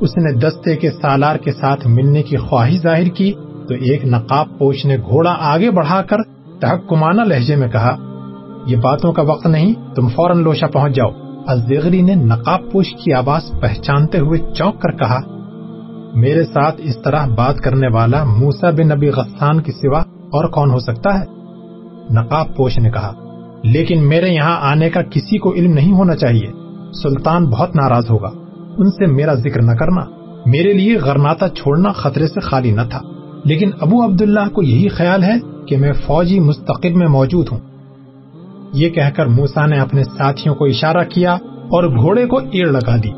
اس 0.00 0.16
نے 0.16 0.32
دستے 0.32 0.76
کے 0.76 0.90
سالار 0.90 1.36
کے 1.36 1.52
ساتھ 1.52 1.86
ملنے 1.86 2.22
کی 2.22 2.36
خواہش 2.36 2.82
ظاہر 2.82 3.08
کی 3.08 3.32
تو 3.68 3.74
ایک 3.74 4.04
نقاب 4.04 4.46
پوش 4.58 4.84
نے 4.84 4.96
گھوڑا 4.96 5.36
آگے 5.40 5.70
بڑھا 5.70 6.02
کر 6.02 6.16
تحکمانہ 6.60 7.20
لہجے 7.20 7.56
میں 7.56 7.68
کہا، 7.68 7.96
یہ 8.66 8.76
باتوں 8.76 9.12
کا 9.12 9.22
وقت 9.22 9.46
نہیں، 9.46 9.74
تم 9.94 10.08
فوراً 10.08 10.38
لوشا 10.38 10.66
پہنچ 10.66 10.94
جاؤ۔ 10.94 11.08
الزیغری 11.46 12.02
نے 12.02 12.14
نقاب 12.14 12.60
پوش 12.72 12.86
کی 13.04 13.12
آواز 13.12 13.50
پہچانتے 13.60 14.18
ہوئے 14.18 14.38
چونک 14.54 14.80
کر 14.82 14.90
کہا، 14.90 15.20
میرے 16.14 16.44
ساتھ 16.44 16.74
اس 16.78 17.02
طرح 17.02 17.26
بات 17.26 17.56
کرنے 17.56 17.88
والا 17.88 18.24
موسا 18.24 18.70
بن 18.70 18.88
نبی 18.88 19.08
غسان 19.08 19.62
کی 19.62 19.72
سوا 19.72 20.00
اور 20.32 20.48
کون 20.48 20.70
ہو 20.70 20.78
سکتا 20.78 21.20
ہے؟ 21.20 21.24
نقاب 22.10 22.56
پوش 22.56 22.78
نے 22.78 22.90
کہا، 22.90 23.12
لیکن 23.62 24.08
میرے 24.08 24.28
یہاں 24.28 24.56
آنے 24.60 24.90
کا 24.90 25.02
کسی 25.02 25.38
کو 25.38 25.52
علم 25.54 25.72
نہیں 25.72 25.92
ہونا 25.92 26.16
چاہیے۔ 26.16 26.59
سلطان 26.92 27.46
بہت 27.46 27.76
ناراض 27.76 28.10
ہوگا۔ 28.10 28.30
ان 28.78 28.90
سے 28.90 29.06
میرا 29.06 29.34
ذکر 29.34 29.62
نہ 29.62 29.72
کرنا، 29.72 30.00
میرے 30.46 30.72
لیے 30.72 30.96
غرناتا 30.96 31.48
چھوڑنا 31.48 31.92
خطرے 31.92 32.28
سے 32.28 32.40
خالی 32.40 32.70
نہ 32.70 32.80
تھا۔ 32.90 33.00
لیکن 33.44 33.70
ابو 33.80 34.04
عبداللہ 34.04 34.48
کو 34.52 34.62
یہی 34.62 34.88
خیال 34.88 35.24
ہے 35.24 35.34
کہ 35.66 35.76
میں 35.76 35.92
فوجی 35.92 36.40
مستقب 36.40 36.96
میں 36.96 37.08
موجود 37.08 37.46
ہوں۔ 37.52 37.58
یہ 38.72 38.88
کہہ 38.88 39.10
کر 39.16 39.26
موسا 39.26 39.66
نے 39.66 39.78
اپنے 39.78 40.04
ساتھیوں 40.04 40.54
کو 40.54 40.64
اشارہ 40.64 41.04
کیا 41.04 41.32
اور 41.44 41.84
گھوڑے 41.84 42.26
کو 42.26 42.36
ایڑ 42.36 42.68
لگا 42.68 42.96
دی۔ 42.96 43.10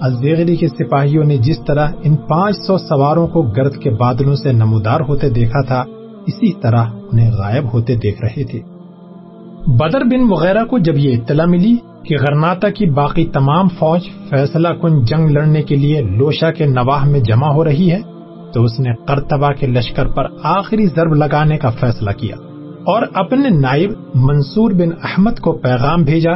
الزیغری 0.00 0.56
کے 0.56 0.68
سپاہیوں 0.68 1.24
نے 1.24 1.36
جس 1.36 1.58
طرح 1.66 1.88
ان 2.02 2.16
پانچ 2.16 2.56
سو 2.56 2.78
سواروں 2.78 3.28
کو 3.28 3.42
گرد 3.42 3.76
کے 3.76 3.90
بادلوں 3.90 4.36
سے 4.36 4.52
نمودار 4.52 5.00
ہوتے 5.00 5.30
دیکھا 5.30 5.62
تھا، 5.62 5.84
اسی 6.26 6.52
طرح 6.52 6.84
انہیں 7.12 7.32
غائب 7.32 7.72
ہوتے 7.72 7.94
دیکھ 7.94 8.24
رہے 8.24 8.44
تھے۔ 8.44 8.60
بدر 9.66 10.04
بن 10.04 10.20
وغیرہ 10.30 10.64
کو 10.64 10.78
جب 10.78 10.98
یہ 10.98 11.16
اطلاع 11.16 11.46
ملی 11.46 11.76
کہ 12.04 12.16
غرناتا 12.20 12.70
کی 12.70 12.86
باقی 12.86 13.26
تمام 13.26 13.68
فوج 13.68 14.00
فیصلہ 14.30 14.68
کن 14.68 15.04
جنگ 15.04 15.28
لڑنے 15.28 15.62
کے 15.62 15.76
لیے 15.76 16.02
لوشا 16.02 16.50
کے 16.50 16.66
نواح 16.66 17.04
میں 17.04 17.20
جمع 17.20 17.48
ہو 17.48 17.64
رہی 17.64 17.90
ہے 17.90 18.00
تو 18.54 18.64
اس 18.64 18.80
نے 18.80 18.90
کرتبا 19.08 19.52
کے 19.52 19.66
لشکر 19.66 20.06
پر 20.06 20.24
آخری 20.42 20.86
ضرب 20.86 21.14
لگانے 21.14 21.58
کا 21.58 21.70
فیصلہ 21.70 22.10
کیا 22.10 22.36
اور 22.86 23.02
اپنے 23.14 23.48
نائب 23.50 23.90
منصور 24.14 24.70
بن 24.70 24.88
احمد 25.02 25.40
کو 25.40 25.52
پیغام 25.52 26.02
بھیجا 26.02 26.32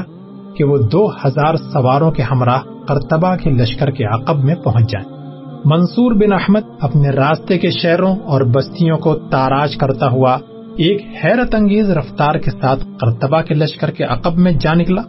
کہ 0.56 0.64
وہ 0.64 0.78
دو 0.78 1.10
ہزار 1.24 1.56
سواروں 1.56 2.10
کے 2.10 2.22
ہمراہ 2.22 2.60
کرتبہ 2.88 3.36
کے 3.36 3.50
لشکر 3.50 3.90
کے 3.90 4.04
عقب 4.04 4.44
میں 4.44 4.54
پہنچ 4.54 4.90
جائیں۔ 4.90 5.18
منصور 5.64 6.12
بن 6.12 6.32
احمد 6.32 6.60
اپنے 6.80 7.08
راستے 7.08 7.58
کے 7.58 7.70
شہروں 7.70 8.16
اور 8.16 8.40
بستیوں 8.40 8.98
کو 8.98 9.14
تاراج 9.14 9.76
کرتا 9.76 10.08
ہوا 10.10 10.38
ایک 10.76 11.06
حیرت 11.24 11.54
انگیز 11.54 11.90
رفتار 11.90 12.34
کے 12.34 12.50
ساتھ 12.50 12.86
کرتبہ 13.00 13.42
کے 13.42 13.54
لشکر 13.54 13.90
کے 13.90 14.04
عقب 14.04 14.36
میں 14.36 14.52
جا 14.52 14.74
نکلا۔ 14.74 15.02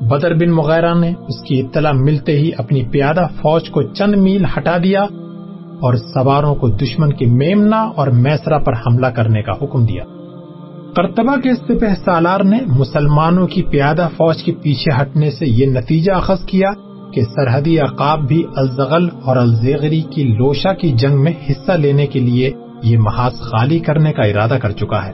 بدر 0.00 0.34
بن 0.34 0.50
مغیرہ 0.50 0.94
نے 0.94 1.08
اس 1.08 1.42
کی 1.48 1.60
اطلاع 1.60 1.92
ملتے 1.92 2.38
ہی 2.38 2.50
اپنی 2.58 2.84
پیادہ 2.84 3.26
فوج 3.36 3.70
کو 3.70 3.82
چند 3.82 4.14
میل 4.14 4.44
ہٹا 4.44 4.76
دیا 4.82 5.02
اور 5.80 5.94
سواروں 5.94 6.54
کو 6.54 6.68
دشمن 6.68 7.12
کی 7.12 7.26
میمنا 7.26 7.82
اور 7.82 8.08
میسرا 8.08 8.58
پر 8.58 8.72
حملہ 8.72 9.06
کرنے 9.06 9.42
کا 9.42 9.52
حکم 9.62 9.86
دیا۔ 9.86 10.04
کرتبہ 10.96 11.36
کے 11.36 11.54
سپہ 11.54 11.94
سالار 12.04 12.40
نے 12.40 12.58
مسلمانوں 12.66 13.46
کی 13.46 13.62
پیادہ 13.62 14.08
فوج 14.16 14.42
کے 14.42 14.52
پیچھے 14.62 15.02
ہٹنے 15.02 15.30
سے 15.30 15.46
یہ 15.46 15.66
نتیجہ 15.66 16.12
اخذ 16.12 16.44
کیا 16.44 16.70
کہ 17.12 17.22
سرحدی 17.22 17.78
عقاب 17.78 18.20
بھی 18.28 18.44
الزغل 18.56 19.08
اور 19.24 19.36
الزیغری 19.36 20.00
کی 20.00 20.24
لوشا 20.24 20.72
کی 20.72 20.92
جنگ 20.92 21.22
میں 21.22 21.32
حصہ 21.50 21.72
لینے 21.72 22.06
کے 22.06 22.20
لیے 22.20 22.50
یہ 22.82 22.98
محاذ 22.98 23.40
خالی 23.40 23.78
کرنے 23.78 24.12
کا 24.12 24.22
ارادہ 24.22 24.58
کر 24.62 24.70
چکا 24.70 25.06
ہے۔ 25.06 25.12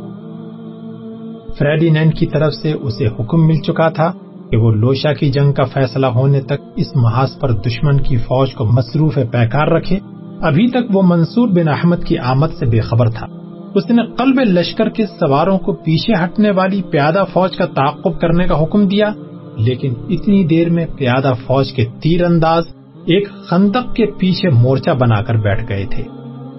فریڈینینڈ 1.59 2.15
کی 2.15 2.27
طرف 2.27 2.55
سے 2.55 2.73
اسے 2.73 3.07
حکم 3.07 3.47
مل 3.47 3.61
چکا 3.61 3.89
تھا 3.89 4.13
کہ 4.51 4.57
وہ 4.57 4.73
لوشا 4.73 5.13
کی 5.13 5.31
جنگ 5.31 5.53
کا 5.53 5.65
فیصلہ 5.65 6.07
ہونے 6.07 6.41
تک 6.41 6.61
اس 6.77 6.97
محاذ 6.97 7.39
پر 7.41 7.53
دشمن 7.53 8.01
کی 8.01 8.17
فوج 8.17 8.55
کو 8.55 8.65
مصروف 8.65 9.15
پیکار 9.15 9.67
رکھے، 9.67 9.99
ابھی 10.43 10.69
تک 10.69 10.97
وہ 10.97 11.03
منصور 11.05 11.49
بن 11.49 11.69
احمد 11.69 12.05
کی 12.05 12.19
آمد 12.19 12.47
سے 12.59 12.67
بے 12.67 12.81
خبر 12.81 13.11
تھا۔ 13.11 13.27
اس 13.75 13.91
نے 13.91 14.03
قلب 14.19 14.41
لشکر 14.41 14.89
کے 14.89 15.07
سواروں 15.07 15.59
کو 15.59 15.73
پیچھے 15.73 16.25
ہٹنے 16.25 16.51
والی 16.51 16.83
پیادہ 16.83 17.25
فوج 17.33 17.57
کا 17.57 17.67
تعاقب 17.67 18.21
کرنے 18.21 18.47
کا 18.47 18.63
حکم 18.63 18.89
دیا، 18.89 19.11
لیکن 19.57 19.95
اتنی 20.11 20.45
دیر 20.45 20.71
میں 20.71 20.87
پیادہ 20.97 21.33
فوج 21.47 21.73
کے 21.73 21.85
تیر 22.01 22.25
انداز 22.25 22.65
ایک 23.07 23.29
خندق 23.29 23.95
کے 23.95 24.07
پیچھے 24.07 24.49
مورچہ 24.49 24.91
بنا 24.91 25.23
کر 25.23 25.35
بیٹھ 25.35 25.69
گئے 25.69 25.85
تھے۔ 25.91 26.03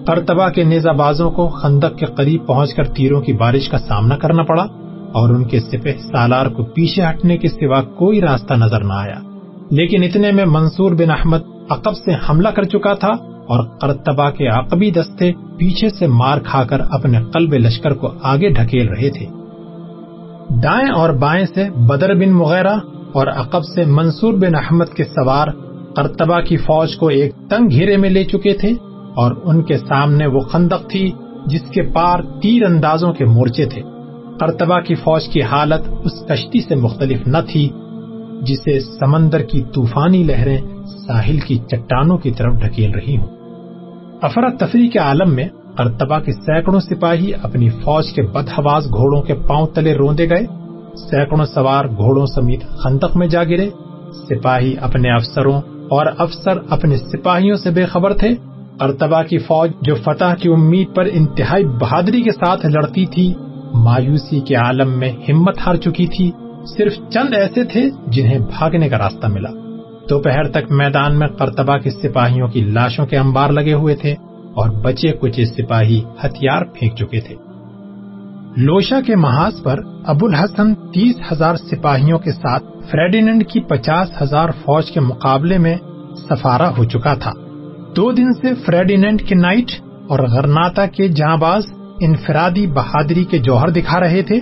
کرتبہ 0.06 0.48
کے 0.48 0.64
نیزہ 0.64 0.88
بازوں 0.88 1.30
کو 1.30 1.48
خندق 1.48 1.98
کے 1.98 2.06
قریب 2.06 2.46
پہنچ 2.46 2.74
کر 2.74 2.84
تیروں 2.84 3.20
کی 3.20 3.32
بارش 3.32 3.68
کا 3.68 3.78
سامنا 3.78 4.16
کرنا 4.16 4.42
پڑا۔ 4.42 4.66
اور 5.12 5.28
ان 5.28 5.44
کے 5.44 5.60
سپہ 5.60 6.02
سالار 6.12 6.46
کو 6.46 6.64
پیچھے 6.64 7.02
ہٹنے 7.02 7.36
کے 7.36 7.48
سوا 7.48 7.82
کوئی 7.82 8.20
راستہ 8.20 8.54
نظر 8.54 8.84
نہ 8.84 8.92
آیا۔ 8.92 9.18
لیکن 9.70 10.02
اتنے 10.02 10.32
میں 10.32 10.44
منصور 10.44 10.92
بن 10.92 11.10
احمد 11.10 11.38
عقب 11.70 11.96
سے 11.96 12.10
حملہ 12.28 12.48
کر 12.48 12.62
چکا 12.62 12.94
تھا 12.94 13.10
اور 13.48 13.64
کرتبہ 13.80 14.30
کے 14.30 14.46
عقبی 14.46 14.90
دستے 14.90 15.32
پیچھے 15.58 15.88
سے 15.88 16.06
مار 16.06 16.38
کھا 16.38 16.64
کر 16.64 16.80
اپنے 16.80 17.18
قلب 17.32 17.54
لشکر 17.54 17.94
کو 17.94 18.12
آگے 18.22 18.48
ڈھکیل 18.48 18.88
رہے 18.88 19.10
تھے۔ 19.10 19.26
دائیں 20.62 20.88
اور 20.88 21.10
بائیں 21.10 21.46
سے 21.54 21.64
بدر 21.70 22.14
بن 22.14 22.32
مغیرہ 22.32 22.76
اور 23.12 23.26
عقب 23.26 23.64
سے 23.64 23.84
منصور 23.84 24.32
بن 24.34 24.54
احمد 24.54 24.96
کے 24.96 25.04
سوار 25.04 25.46
کرتبہ 25.96 26.40
کی 26.40 26.56
فوج 26.56 26.96
کو 26.96 27.06
ایک 27.06 27.32
تنگ 27.50 27.70
گھیرے 27.70 27.96
میں 27.96 28.10
لے 28.10 28.24
چکے 28.24 28.54
تھے 28.54 28.70
اور 29.16 29.32
ان 29.44 29.62
کے 29.62 29.78
سامنے 29.78 30.26
وہ 30.26 30.40
خندق 30.40 30.90
تھی 30.90 31.12
جس 31.46 31.70
کے 31.70 31.82
پار 31.82 32.20
تیر 32.42 32.64
اندازوں 32.64 33.12
کے 33.12 33.24
مورچے 33.24 33.64
تھے۔ 33.64 33.82
کرتبہ 34.40 34.80
کی 34.80 34.94
فوج 34.94 35.28
کی 35.28 35.42
حالت 35.42 35.88
اس 36.04 36.26
کشتی 36.28 36.60
سے 36.60 36.74
مختلف 36.74 37.26
نہ 37.26 37.36
تھی، 37.52 37.68
جسے 38.42 38.80
سمندر 38.80 39.42
کی 39.42 39.62
طوفانی 39.74 40.24
لہریں 40.24 40.58
ساحل 41.06 41.40
کی 41.40 41.58
چٹانوں 41.58 42.18
کی 42.18 42.30
طرف 42.30 42.54
ڈھکیل 42.54 42.90
رہی 42.90 43.16
ہوں۔ 43.16 43.26
افراتفری 44.22 44.88
کے 44.88 44.98
عالم 44.98 45.34
میں 45.34 45.48
کرتبہ 45.78 46.18
کے 46.18 46.32
سینکڑوں 46.32 46.80
سپاہی 46.80 47.32
اپنی 47.42 47.68
فوج 47.68 48.12
کے 48.12 48.22
بدہواز 48.22 48.86
گھوڑوں 48.86 49.22
کے 49.22 49.34
پاؤں 49.34 49.66
تلے 49.66 49.94
روندے 49.94 50.30
گئے۔ 50.30 50.46
سینکڑوں 50.96 51.46
سوار 51.46 51.84
گھوڑوں 51.84 52.26
سمیت 52.26 52.62
خندق 52.76 53.16
میں 53.16 53.26
جا 53.26 53.44
گرے۔ 53.44 53.70
سپاہی 54.28 54.74
اپنے 54.80 55.10
افسروں 55.10 55.60
اور 55.90 56.06
افسر 56.18 56.58
اپنے 56.70 56.96
سپاہیوں 56.96 57.56
سے 57.56 57.70
بے 57.70 57.86
خبر 57.86 58.12
تھے۔ 58.12 58.34
کرتبہ 58.80 59.22
کی 59.22 59.38
فوج 59.38 59.70
جو 59.82 59.94
فتح 59.94 60.34
کی 60.40 60.48
امید 60.48 60.94
پر 60.94 61.04
انتہائی 61.12 61.64
بہادری 61.64 62.22
کے 62.22 62.30
ساتھ 62.30 62.66
لڑتی 62.66 63.06
تھی 63.06 63.34
مایوسی 63.74 64.40
کے 64.40 64.54
عالم 64.54 64.98
میں 64.98 65.12
ہمت 65.28 65.58
ہار 65.66 65.74
چکی 65.74 66.06
تھی، 66.06 66.30
صرف 66.76 66.92
چند 67.10 67.34
ایسے 67.34 67.64
تھے 67.64 67.90
جنہیں 68.06 68.38
بھاگنے 68.38 68.88
کا 68.88 68.98
راستہ 68.98 69.26
ملا۔ 69.26 69.50
دوپہر 70.10 70.48
تک 70.48 70.70
میدان 70.70 71.18
میں 71.18 71.28
کرتبہ 71.28 71.78
کے 71.78 71.90
سپاہیوں 71.90 72.48
کی 72.48 72.60
لاشوں 72.60 73.06
کے 73.06 73.16
انبار 73.16 73.50
لگے 73.50 73.72
ہوئے 73.72 73.96
تھے 73.96 74.12
اور 74.54 74.68
بچے 74.68 75.12
کچھ 75.12 75.40
سپاہی 75.40 76.02
ہتھیار 76.24 76.62
پھینک 76.74 76.94
چکے 76.94 77.20
تھے۔ 77.20 77.34
لوشا 78.56 79.00
کے 79.00 79.16
محاذ 79.16 79.62
پر 79.62 79.80
ابو 80.06 80.26
الحسن 80.26 80.74
تیس 80.74 81.32
ہزار 81.32 81.54
سپاہیوں 81.54 82.18
کے 82.18 82.32
ساتھ 82.32 82.64
فریڈینڈ 82.90 83.46
کی 83.46 83.60
پچاس 83.60 84.22
ہزار 84.22 84.48
فوج 84.50 84.90
کے 84.90 85.00
مقابلے 85.00 85.58
میں 85.58 85.76
سفارا 86.28 86.70
ہو 86.76 86.84
چکا 86.84 87.14
تھا۔ 87.14 87.30
دو 87.96 88.12
دن 88.12 88.32
سے 88.32 88.54
فریڈینڈ 88.54 89.22
کے 89.22 89.34
نائٹ 89.34 89.70
اور 90.08 90.18
غرناتا 90.18 90.86
کے 90.86 91.08
جہاں 91.08 91.36
باز 91.36 91.62
انفرادی 92.00 92.66
بہادری 92.66 93.24
کے 93.24 93.38
جوہر 93.38 93.68
دکھا 93.68 94.00
رہے 94.00 94.22
تھے۔ 94.22 94.40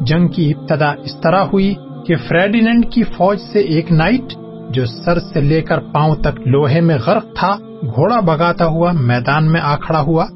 جنگ 0.00 0.28
کی 0.28 0.52
ابتدا 0.56 0.90
اس 0.90 1.20
طرح 1.20 1.44
ہوئی 1.44 1.74
کہ 2.06 2.16
فریڈینڈ 2.16 2.92
کی 2.92 3.02
فوج 3.02 3.38
سے 3.52 3.58
ایک 3.58 3.92
نائٹ 3.92 4.34
جو 4.70 4.86
سر 4.86 5.18
سے 5.18 5.40
لے 5.40 5.62
کر 5.62 5.78
پاؤں 5.78 6.14
تک 6.14 6.40
لوہے 6.46 6.80
میں 6.80 6.98
غرق 7.06 7.24
تھا، 7.34 7.56
گھوڑا 7.82 8.20
بگاتا 8.20 8.66
ہوا 8.66 8.92
میدان 8.92 9.52
میں 9.52 9.60
آ 9.60 9.76
کھڑا 9.76 10.00
ہوا۔ 10.00 10.26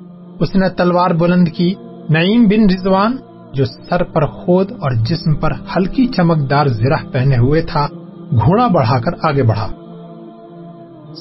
اس 0.40 0.54
نے 0.54 0.68
تلوار 0.68 1.10
بلند 1.10 1.48
کی۔ 1.48 1.74
نعیم 2.10 2.44
بن 2.44 2.70
رضوان، 2.70 3.16
جو 3.54 3.64
سر 3.64 4.02
پر 4.02 4.26
خود 4.26 4.72
اور 4.72 4.90
جسم 4.90 5.34
پر 5.34 5.52
ہلکی 5.76 6.06
چمکدار 6.06 6.66
زرہ 6.66 7.12
پہنے 7.12 7.36
ہوئے 7.36 7.62
تھا، 7.62 7.86
گھوڑا 8.30 8.66
بڑھا 8.66 8.98
کر 8.98 9.10
آگے 9.22 9.42
بڑھا۔ 9.42 9.68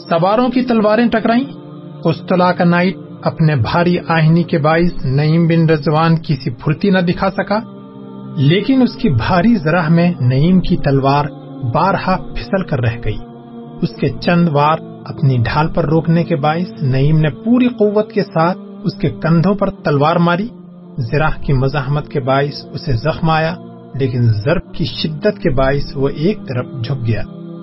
سواروں 0.09 0.49
کی 0.49 0.61
تلواریں 0.61 1.09
ٹکرائیں۔ 1.09 1.43
کستلا 2.03 2.51
کا 2.51 2.63
نائٹ 2.63 2.97
اپنے 3.23 3.55
بھاری 3.55 3.95
آہنی 4.07 4.43
کے 4.43 4.57
باعث 4.57 5.05
نعیم 5.05 5.47
بن 5.47 5.69
رضوان 5.69 6.15
کسی 6.15 6.49
پھرتی 6.49 6.89
نہ 6.89 6.99
دکھا 6.99 7.31
سکا، 7.31 7.59
لیکن 8.37 8.81
اس 8.81 8.95
کی 8.95 9.09
بھاری 9.09 9.55
زرہ 9.55 9.89
میں 9.89 10.13
نعیم 10.21 10.59
کی 10.59 10.77
تلوار 10.77 11.25
بارہا 11.73 12.17
پھسل 12.17 12.63
کر 12.63 12.79
رہ 12.79 12.97
گئی۔ 13.05 13.17
اس 13.81 13.89
کے 13.99 14.09
چند 14.21 14.49
وار 14.49 14.77
اپنی 15.05 15.37
ڈھال 15.37 15.67
پر 15.67 15.85
روکنے 15.85 16.23
کے 16.23 16.35
باعث 16.35 16.81
نعیم 16.81 17.17
نے 17.17 17.29
پوری 17.29 17.67
قوت 17.67 18.11
کے 18.11 18.23
ساتھ 18.23 18.57
اس 18.83 18.95
کے 18.95 19.09
کندھوں 19.09 19.55
پر 19.55 19.69
تلوار 19.69 20.15
ماری۔ 20.15 20.47
زراح 20.97 21.41
کی 21.41 21.53
مزاحمت 21.53 22.07
کے 22.07 22.19
باعث 22.19 22.65
اسے 22.73 22.93
زخم 22.93 23.29
آیا، 23.29 23.55
لیکن 23.95 24.21
ضرب 24.21 24.73
کی 24.73 24.85
شدت 24.85 25.39
کے 25.39 25.49
باعث 25.49 25.95
وہ 25.95 26.09
ایک 26.09 26.37
طرف 26.47 26.65
جھک 26.83 27.07
گیا۔ 27.07 27.21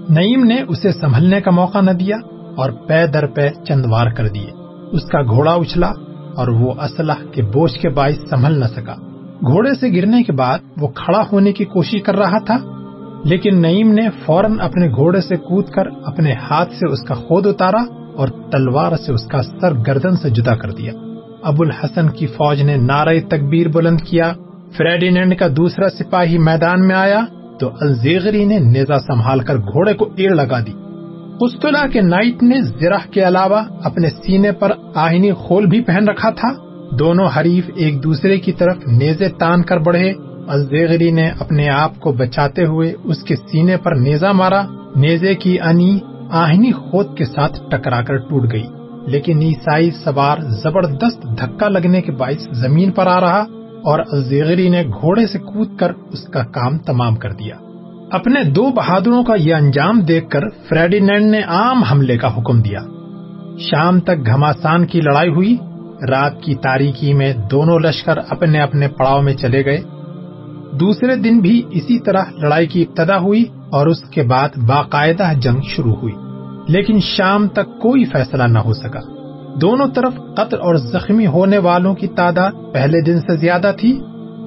نعیم 0.08 0.44
نے 0.44 0.62
اسے 0.68 0.92
سنبھلنے 0.92 1.40
کا 1.40 1.50
موقع 1.50 1.80
نہ 1.80 1.90
دیا 1.90 2.16
اور 2.56 2.70
پے 2.70 3.06
در 3.06 3.26
پے 3.26 3.48
چند 3.68 3.86
وار 3.86 4.06
کر 4.06 4.28
دیے۔ 4.28 4.57
اس 4.92 5.04
کا 5.04 5.22
گھوڑا 5.22 5.52
اچھلا 5.52 5.92
اور 6.36 6.48
وہ 6.48 6.72
اسلحہ 6.82 7.32
کے 7.32 7.42
بوجھ 7.42 7.78
کے 7.78 7.88
باعث 7.88 8.28
سنبھل 8.30 8.60
نہ 8.60 8.64
سکا۔ 8.64 8.94
گھوڑے 9.46 9.74
سے 9.74 9.88
گرنے 9.88 10.22
کے 10.22 10.32
بعد 10.32 10.58
وہ 10.76 10.88
کھڑا 10.88 11.22
ہونے 11.32 11.52
کی 11.52 11.64
کوشش 11.64 12.02
کر 12.02 12.16
رہا 12.16 12.38
تھا، 12.38 12.58
لیکن 13.24 13.62
نعیم 13.62 13.92
نے 13.92 14.08
فوراً 14.26 14.60
اپنے 14.60 14.88
گھوڑے 14.88 15.20
سے 15.20 15.36
کود 15.36 15.68
کر 15.68 15.86
اپنے 16.04 16.32
ہاتھ 16.32 16.72
سے 16.72 16.92
اس 16.92 17.02
کا 17.02 17.14
خود 17.14 17.46
اتارا 17.46 17.82
اور 18.16 18.28
تلوار 18.28 18.96
سے 18.96 19.12
اس 19.12 19.26
کا 19.26 19.42
سر 19.42 19.72
گردن 19.86 20.16
سے 20.16 20.30
جدا 20.30 20.54
کر 20.54 20.70
دیا۔ 20.70 20.92
ابو 21.42 21.62
الحسن 21.62 22.08
کی 22.08 22.26
فوج 22.26 22.62
نے 22.62 22.76
نعرہ 22.76 23.18
تکبیر 23.28 23.68
بلند 23.68 24.00
کیا۔ 24.00 24.32
فریڈینڈ 24.76 25.38
کا 25.38 25.46
دوسرا 25.56 25.88
سپاہی 25.88 26.38
میدان 26.38 26.86
میں 26.88 26.96
آیا 26.96 27.20
تو 27.60 27.70
الزیغری 27.80 28.44
نے 28.44 28.58
نیزا 28.58 28.98
سنبھال 28.98 29.40
کر 29.40 29.56
گھوڑے 29.56 29.94
کو 29.94 30.08
ایڑ 30.16 30.34
لگا 30.34 30.60
دی۔ 30.60 30.72
قسطلہ 31.40 31.86
کے 31.92 32.00
نائٹ 32.00 32.42
نے 32.42 32.60
زرہ 32.60 32.98
کے 33.10 33.28
علاوہ 33.28 33.62
اپنے 33.84 34.08
سینے 34.10 34.52
پر 34.52 34.70
آہنی 34.94 35.32
خول 35.32 35.66
بھی 35.66 35.80
پہن 35.80 36.08
رکھا 36.08 36.30
تھا۔ 36.30 36.48
دونوں 36.98 37.28
حریف 37.36 37.70
ایک 37.74 38.02
دوسرے 38.02 38.40
کی 38.40 38.52
طرف 38.52 38.76
نیزے 38.86 39.28
تان 39.28 39.62
کر 39.62 39.78
بڑھے۔ 39.78 40.12
الزیغری 40.48 41.10
نے 41.10 41.30
اپنے 41.40 41.68
آپ 41.68 42.00
کو 42.00 42.12
بچاتے 42.12 42.64
ہوئے 42.64 42.94
اس 43.04 43.22
کے 43.22 43.36
سینے 43.36 43.76
پر 43.76 43.94
نیزا 43.94 44.32
مارا۔ 44.32 44.62
نیزے 44.96 45.34
کی 45.34 45.60
انی 45.60 45.98
آہنی 46.30 46.72
خود 46.72 47.16
کے 47.16 47.24
ساتھ 47.24 47.60
ٹکرا 47.70 48.02
کر 48.02 48.16
ٹوٹ 48.16 48.52
گئی۔ 48.52 48.66
لیکن 49.06 49.42
عیسائی 49.42 49.90
سوار 49.90 50.38
زبردست 50.38 51.22
دھکا 51.40 51.68
لگنے 51.68 52.02
کے 52.02 52.12
باعث 52.12 52.48
زمین 52.52 52.90
پر 52.90 53.06
آ 53.06 53.20
رہا 53.20 53.44
اور 53.84 53.98
الزیغری 54.12 54.68
نے 54.68 54.82
گھوڑے 54.82 55.26
سے 55.26 55.38
کود 55.38 55.76
کر 55.76 55.92
اس 56.12 56.24
کا 56.24 56.42
کام 56.42 56.78
تمام 56.78 57.16
کر 57.16 57.32
دیا۔ 57.32 57.54
اپنے 58.10 58.44
دو 58.44 58.70
بہادروں 58.70 59.24
کا 59.24 59.34
یہ 59.34 59.54
انجام 59.54 60.00
دیکھ 60.00 60.30
کر 60.30 60.40
فریڈینڈ 60.68 61.30
نے 61.30 61.40
عام 61.40 61.82
حملے 61.82 62.18
کا 62.18 62.36
حکم 62.36 62.62
دیا۔ 62.62 62.78
شام 63.58 64.00
تک 64.00 64.26
گھماسان 64.26 64.86
کی 64.86 65.00
لڑائی 65.00 65.28
ہوئی، 65.28 65.56
رات 66.08 66.42
کی 66.42 66.54
تاریکی 66.54 67.14
میں 67.14 67.32
دونوں 67.50 67.78
لشکر 67.78 68.16
اپنے 68.16 68.60
اپنے 68.60 68.88
پڑاؤ 68.88 69.22
میں 69.22 69.34
چلے 69.34 69.64
گئے۔ 69.64 69.80
دوسرے 70.76 71.16
دن 71.16 71.40
بھی 71.40 71.62
اسی 71.70 71.98
طرح 71.98 72.24
لڑائی 72.36 72.66
کی 72.66 72.82
ابتدا 72.82 73.18
ہوئی 73.18 73.44
اور 73.70 73.86
اس 73.86 74.00
کے 74.00 74.22
بعد 74.22 74.48
باقاعدہ 74.66 75.32
جنگ 75.40 75.60
شروع 75.68 75.94
ہوئی۔ 75.94 76.14
لیکن 76.68 77.00
شام 77.00 77.48
تک 77.48 77.66
کوئی 77.66 78.04
فیصلہ 78.04 78.44
نہ 78.44 78.58
ہو 78.58 78.72
سکا۔ 78.72 79.00
دونوں 79.60 79.86
طرف 79.94 80.12
قتل 80.36 80.60
اور 80.60 80.74
زخمی 80.74 81.26
ہونے 81.26 81.58
والوں 81.58 81.94
کی 81.94 82.06
تعداد 82.06 82.52
پہلے 82.72 83.00
دن 83.00 83.20
سے 83.20 83.36
زیادہ 83.36 83.72
تھی، 83.78 84.00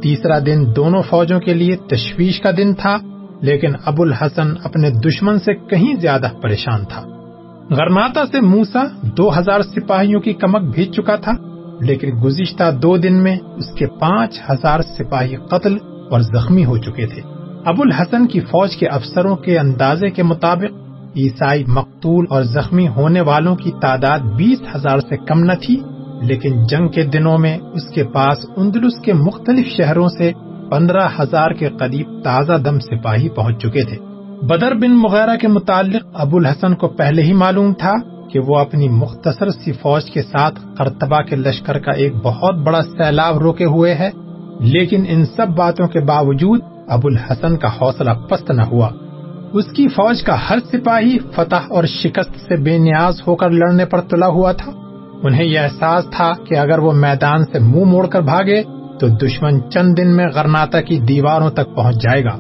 تیسرا 0.04 0.40
دن 0.40 0.64
دونوں 0.76 1.02
فوجوں 1.10 1.40
کے 1.40 1.54
لیے 1.54 1.76
تشویش 1.76 2.42
کا 2.42 2.52
دن 2.58 2.74
تھا۔ 2.74 2.98
لیکن 3.42 3.72
ابو 3.86 4.04
الحسن 4.04 4.54
اپنے 4.64 4.90
دشمن 5.06 5.40
سے 5.40 5.54
کہیں 5.54 5.94
زیادہ 6.02 6.30
پریشان 6.42 6.86
تھا۔ 6.86 7.02
غرناتا 7.70 8.26
سے 8.26 8.42
موسا 8.42 8.84
دو 9.18 9.30
ہزار 9.40 9.62
سپاہیوں 9.62 10.22
کی 10.22 10.34
کمک 10.34 10.74
بھیج 10.76 10.92
چکا 10.92 11.16
تھا، 11.16 11.32
لیکن 11.80 12.10
گزشتہ 12.24 12.72
دو 12.72 12.98
دن 12.98 13.24
میں 13.24 13.36
اس 13.56 13.72
کے 13.76 13.88
پانچ 14.00 14.40
ہزار 14.50 14.80
سپاہی 14.98 15.36
قتل 15.50 15.78
اور 16.10 16.20
زخمی 16.20 16.66
ہو 16.66 16.78
چکے 16.78 17.06
تھے۔ 17.06 17.22
ابو 17.66 17.82
الحسن 17.82 18.28
کی 18.28 18.40
فوج 18.40 18.76
کے 18.78 18.88
افسروں 18.88 19.36
کے 19.36 19.58
اندازے 19.60 20.10
کے 20.10 20.24
مطابق 20.24 21.18
عیسائی 21.18 21.64
مقتول 21.68 22.26
اور 22.30 22.44
زخمی 22.44 22.88
ہونے 22.88 23.22
والوں 23.22 23.56
کی 23.56 23.72
تعداد 23.82 24.20
بیس 24.20 24.62
ہزار 24.76 25.00
سے 25.00 25.18
کم 25.18 25.40
نہ 25.40 25.54
تھی، 25.62 25.78
لیکن 26.22 26.64
جنگ 26.64 26.88
کے 26.88 27.04
دنوں 27.04 27.38
میں 27.38 27.58
اس 27.58 27.90
کے 27.96 28.04
پاس 28.04 28.46
اندلس 28.58 29.02
کے 29.02 29.14
مختلف 29.14 29.68
شہروں 29.68 30.08
سے 30.08 30.32
پندرہ 30.72 31.08
ہزار 31.20 31.52
کے 31.52 31.70
قریب 31.70 32.24
تازہ 32.24 32.58
دم 32.58 32.80
سپاہی 32.80 33.30
پہنچ 33.30 33.62
چکے 33.62 33.84
تھے۔ 33.84 33.98
بدر 34.42 34.74
بن 34.74 34.92
مغیرہ 34.92 35.36
کے 35.38 35.48
متعلق 35.48 36.04
ابو 36.14 36.38
الحسن 36.38 36.76
کو 36.76 36.88
پہلے 36.88 37.24
ہی 37.24 37.34
معلوم 37.34 37.74
تھا 37.74 37.94
کہ 38.30 38.40
وہ 38.40 38.58
اپنی 38.58 38.90
مختصر 38.90 39.50
سی 39.50 39.72
فوج 39.72 40.12
کے 40.12 40.22
ساتھ 40.22 40.60
کرتبہ 40.78 41.22
کے 41.22 41.36
لشکر 41.36 41.80
کا 41.80 41.92
ایک 41.92 42.14
بہت 42.24 42.56
بڑا 42.56 42.82
سیلاب 42.82 43.38
روکے 43.38 43.66
ہوئے 43.66 43.96
ہے، 43.96 44.10
لیکن 44.60 45.06
ان 45.08 45.26
سب 45.26 45.48
باتوں 45.48 45.88
کے 45.88 46.00
باوجود 46.00 46.60
ابو 46.88 47.08
الحسن 47.08 47.58
کا 47.58 47.68
حوصلہ 47.68 48.12
پست 48.30 48.52
نہ 48.52 48.62
ہوا۔ 48.62 48.90
اس 49.54 49.66
کی 49.66 49.88
فوج 49.88 50.24
کا 50.24 50.36
ہر 50.50 50.58
سپاہی 50.72 51.18
فتح 51.36 51.64
اور 51.70 51.84
شکست 51.84 52.36
سے 52.48 52.56
بے 52.56 52.78
نیاز 52.78 53.22
ہو 53.28 53.36
کر 53.36 53.50
لڑنے 53.50 53.86
پر 53.86 54.02
تلا 54.02 54.28
ہوا 54.28 54.52
تھا۔ 54.52 54.72
انہیں 55.24 55.46
یہ 55.46 55.60
احساس 55.60 56.06
تھا 56.12 56.32
کہ 56.48 56.58
اگر 56.58 56.80
وہ 56.80 56.92
میدان 56.92 57.44
سے 57.44 57.60
منہ 57.60 57.70
مو 57.70 57.86
موڑ 57.86 58.08
کر 58.08 58.22
بھاگے 58.22 58.64
تو 59.02 59.08
دشمن 59.08 59.70
چند 59.72 59.94
دن 59.98 60.16
میں 60.16 60.28
غرناتا 60.36 60.82
کی 60.82 61.00
دیواروں 61.00 61.50
تک 61.50 61.76
پہنچ 61.76 61.96
جائے 62.02 62.24
گا۔ 62.24 62.38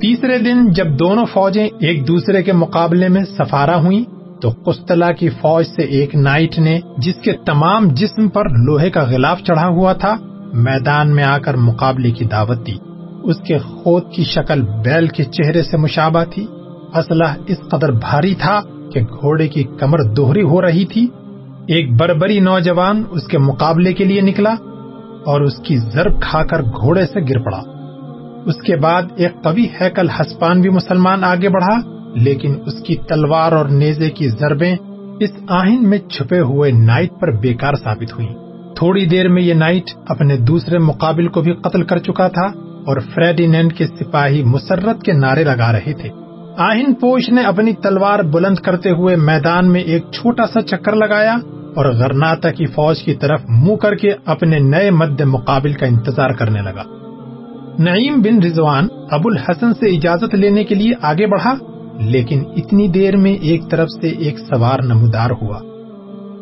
تیسرے 0.00 0.38
دن 0.38 0.70
جب 0.70 0.86
دونوں 0.98 1.26
فوجیں 1.32 1.68
ایک 1.80 2.08
دوسرے 2.08 2.42
کے 2.42 2.52
مقابلے 2.52 3.08
میں 3.08 3.22
سفارا 3.24 3.80
ہوئی 3.80 4.04
تو 4.42 4.50
قسطلہ 4.66 5.04
کی 5.18 5.28
فوج 5.28 5.66
سے 5.66 5.82
ایک 5.82 6.14
نائٹ 6.14 6.58
نے، 6.58 6.80
جس 6.98 7.14
کے 7.14 7.32
تمام 7.32 7.88
جسم 7.88 8.28
پر 8.28 8.44
لوہے 8.48 8.90
کا 8.90 9.02
غلاف 9.02 9.42
چڑھا 9.42 9.68
ہوا 9.68 9.92
تھا، 9.92 10.16
میدان 10.54 11.14
میں 11.14 11.24
آ 11.24 11.38
کر 11.38 11.54
مقابلے 11.56 12.10
کی 12.10 12.24
دعوت 12.24 12.66
دی۔ 12.66 12.74
اس 13.22 13.36
کے 13.46 13.58
خود 13.58 14.02
کی 14.12 14.24
شکل 14.24 14.62
بیل 14.62 15.06
کے 15.06 15.24
چہرے 15.24 15.62
سے 15.62 15.76
مشابہ 15.76 16.24
تھی۔ 16.30 16.46
اسلحہ 16.94 17.36
اس 17.46 17.58
قدر 17.70 17.92
بھاری 17.92 18.34
تھا 18.34 18.60
کہ 18.92 19.00
گھوڑے 19.00 19.48
کی 19.48 19.62
کمر 19.62 19.98
دوہری 20.02 20.42
ہو 20.42 20.62
رہی 20.62 20.84
تھی۔ 20.84 21.06
ایک 21.66 21.96
بربری 21.96 22.40
نوجوان 22.40 23.02
اس 23.10 23.26
کے 23.26 23.38
مقابلے 23.38 23.92
کے 23.92 24.04
لیے 24.04 24.20
نکلا۔ 24.20 24.54
اور 25.24 25.40
اس 25.40 25.58
کی 25.58 25.76
ضرب 25.76 26.20
کھا 26.20 26.44
کر 26.44 26.62
گھوڑے 26.62 27.06
سے 27.06 27.20
گر 27.20 27.38
پڑا۔ 27.38 27.60
اس 28.46 28.56
کے 28.56 28.76
بعد 28.76 29.02
ایک 29.16 29.42
قوی 29.42 29.66
ہیکل 29.80 30.08
ہسپان 30.08 30.60
بھی 30.60 30.70
مسلمان 30.70 31.24
آگے 31.24 31.48
بڑھا، 31.48 31.98
لیکن 32.14 32.54
اس 32.66 32.82
کی 32.82 32.96
تلوار 32.96 33.52
اور 33.52 33.64
نیزے 33.64 34.10
کی 34.10 34.28
ضربیں 34.28 34.76
اس 35.20 35.30
آہن 35.48 35.88
میں 35.88 35.98
چھپے 35.98 36.40
ہوئے 36.40 36.70
نائٹ 36.70 37.10
پر 37.20 37.30
بیکار 37.30 37.74
ثابت 37.74 38.12
ہوئی 38.12 38.28
تھوڑی 38.76 39.06
دیر 39.06 39.28
میں 39.28 39.42
یہ 39.42 39.54
نائٹ 39.54 39.84
اپنے 40.08 40.36
دوسرے 40.36 40.78
مقابل 40.78 41.28
کو 41.28 41.40
بھی 41.40 41.52
قتل 41.52 41.82
کر 41.82 41.98
چکا 41.98 42.28
تھا 42.28 42.46
اور 42.86 42.96
فریڈینڈ 43.14 43.72
کے 43.72 43.86
سپاہی 43.86 44.44
مسرت 44.44 45.02
کے 45.02 45.12
نعرے 45.12 45.44
لگا 45.44 45.72
رہے 45.72 45.92
تھے۔ 45.92 46.08
آہن 46.58 46.94
پوش 46.94 47.28
نے 47.28 47.40
اپنی 47.40 47.72
تلوار 47.72 48.18
بلند 48.18 48.54
کرتے 48.54 48.90
ہوئے 48.90 49.16
میدان 49.16 49.72
میں 49.72 49.80
ایک 49.80 50.02
چھوٹا 50.12 50.46
سا 50.46 50.60
چکر 50.60 50.96
لگایا 50.96 51.36
اور 51.78 51.86
غرناتا 51.86 52.52
کی 52.52 52.66
فوج 52.66 53.02
کی 53.02 53.14
طرف 53.14 53.40
منہ 53.48 53.76
کر 53.76 53.94
کے 53.94 54.10
اپنے 54.24 54.58
نئے 54.58 54.90
مد 54.90 55.20
مقابل 55.20 55.72
کا 55.72 55.86
انتظار 55.86 56.30
کرنے 56.30 56.62
لگا۔ 56.62 56.82
نعیم 57.78 58.22
بن 58.22 58.42
رضوان 58.42 58.88
ابو 59.10 59.28
الحسن 59.28 59.74
سے 59.74 59.86
اجازت 59.86 60.34
لینے 60.34 60.64
کے 60.64 60.74
لیے 60.74 60.92
آگے 61.02 61.26
بڑھا، 61.26 61.54
لیکن 62.00 62.42
اتنی 62.56 62.88
دیر 62.88 63.16
میں 63.16 63.32
ایک 63.32 63.62
طرف 63.70 63.88
سے 64.00 64.08
ایک 64.08 64.38
سوار 64.38 64.78
نمودار 64.82 65.30
ہوا۔ 65.42 65.60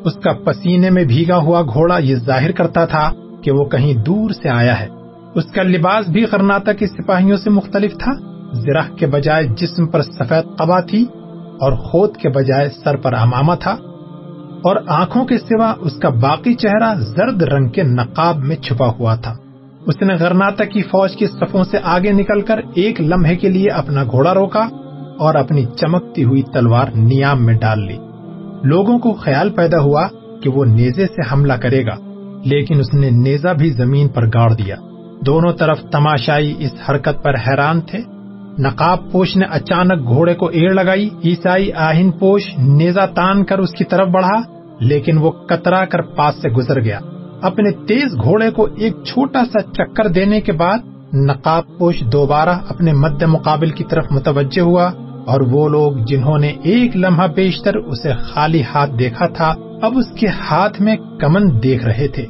اس 0.04 0.14
کا 0.14 0.32
پسینے 0.32 0.90
میں 0.90 1.04
بھیگا 1.04 1.36
ہوا 1.36 1.62
گھوڑا 1.62 1.98
یہ 1.98 2.16
ظاہر 2.16 2.52
کرتا 2.52 2.84
تھا 2.84 3.10
کہ 3.42 3.50
وہ 3.50 3.64
کہیں 3.64 3.94
دور 3.94 4.30
سے 4.30 4.48
آیا 4.48 4.80
ہے۔ 4.80 4.88
اس 5.34 5.44
کا 5.44 5.62
لباس 5.62 6.08
بھی 6.08 6.24
کرناتا 6.24 6.72
کے 6.72 6.86
سپاہیوں 6.86 7.36
سے 7.36 7.50
مختلف 7.50 7.92
تھا۔ 7.92 8.12
زرہ 8.52 8.94
کے 8.96 9.06
بجائے 9.06 9.44
جسم 9.44 9.86
پر 9.86 10.02
سفید 10.02 10.58
قبا 10.58 10.80
تھی 10.80 11.02
اور 11.60 11.72
خود 11.72 12.16
کے 12.16 12.28
بجائے 12.28 12.68
سر 12.84 12.96
پر 12.96 13.14
امامہ 13.14 13.52
تھا۔ 13.60 13.76
اور 14.62 14.76
آنکھوں 14.86 15.24
کے 15.24 15.38
سوا 15.38 15.74
اس 15.80 15.96
کا 15.96 16.08
باقی 16.08 16.54
چہرہ 16.54 16.94
زرد 16.94 17.42
رنگ 17.42 17.68
کے 17.68 17.82
نقاب 17.82 18.38
میں 18.38 18.56
چھپا 18.56 18.88
ہوا 18.88 19.14
تھا۔ 19.14 19.34
اس 19.86 20.02
نے 20.02 20.14
غرناتا 20.14 20.64
کی 20.64 20.82
فوج 20.82 21.16
کی 21.16 21.26
صفوں 21.26 21.64
سے 21.64 21.78
آگے 21.82 22.12
نکل 22.12 22.40
کر 22.40 22.60
ایک 22.74 23.00
لمحے 23.00 23.36
کے 23.36 23.48
لیے 23.48 23.70
اپنا 23.70 24.04
گھوڑا 24.04 24.34
روکا 24.34 24.68
اور 25.18 25.34
اپنی 25.34 25.64
چمکتی 25.76 26.24
ہوئی 26.24 26.42
تلوار 26.42 26.86
نیام 26.94 27.46
میں 27.46 27.54
ڈال 27.54 27.86
لی۔ 27.86 27.98
لوگوں 28.62 28.98
کو 28.98 29.12
خیال 29.12 29.50
پیدا 29.50 29.80
ہوا 29.80 30.08
کہ 30.42 30.50
وہ 30.50 30.64
نیزے 30.64 31.06
سے 31.06 31.22
حملہ 31.32 31.52
کرے 31.52 31.84
گا، 31.84 31.94
لیکن 32.44 32.80
اس 32.80 32.94
نے 32.94 33.10
نیزا 33.10 33.52
بھی 33.52 33.70
زمین 33.70 34.08
پر 34.08 34.26
گاڑ 34.26 34.52
دیا۔ 34.52 34.76
دونوں 35.26 35.52
طرف 35.52 35.80
تماشائی 35.82 36.54
اس 36.58 36.72
حرکت 36.88 37.24
پر 37.24 37.34
حیران 37.34 37.80
تھے۔ 37.80 37.98
نقاب 38.58 39.12
پوش 39.12 39.36
نے 39.36 39.46
اچانک 39.50 40.08
گھوڑے 40.08 40.34
کو 40.34 40.46
ایڑ 40.46 40.72
لگائی، 40.74 41.08
عیسائی 41.24 41.72
آہن 41.72 42.10
پوش 42.10 42.42
نیزا 42.58 43.06
تان 43.06 43.44
کر 43.44 43.58
اس 43.58 43.72
کی 43.72 43.84
طرف 43.84 44.08
بڑھا، 44.08 44.40
لیکن 44.80 45.18
وہ 45.18 45.30
کترا 45.30 45.84
کر 45.84 46.02
پاس 46.02 46.34
سے 46.42 46.48
گزر 46.48 46.80
گیا۔ 46.80 46.98
اپنے 47.42 47.70
تیز 47.70 48.14
گھوڑے 48.22 48.50
کو 48.50 48.68
ایک 48.76 48.92
چھوٹا 49.04 49.44
سا 49.44 49.62
چکر 49.62 50.08
دینے 50.08 50.40
کے 50.40 50.52
بعد 50.52 50.78
نقاب 51.14 51.62
پوش 51.78 52.02
دوبارہ 52.12 52.58
اپنے 52.68 52.92
مد 52.92 53.22
مقابل 53.22 53.70
کی 53.70 53.84
طرف 53.84 54.04
متوجہ 54.10 54.60
ہوا 54.60 54.90
اور 55.26 55.40
وہ 55.40 55.68
لوگ 55.68 55.92
جنہوں 55.92 56.38
نے 56.38 56.52
ایک 56.62 56.96
لمحہ 56.96 57.26
بیشتر 57.26 57.74
اسے 57.74 58.12
خالی 58.12 58.62
ہاتھ 58.74 58.90
دیکھا 58.98 59.26
تھا، 59.26 59.54
اب 59.82 59.92
اس 59.98 60.06
کے 60.20 60.26
ہاتھ 60.26 60.82
میں 60.82 60.96
کمن 61.20 61.62
دیکھ 61.62 61.84
رہے 61.84 62.08
تھے۔ 62.08 62.26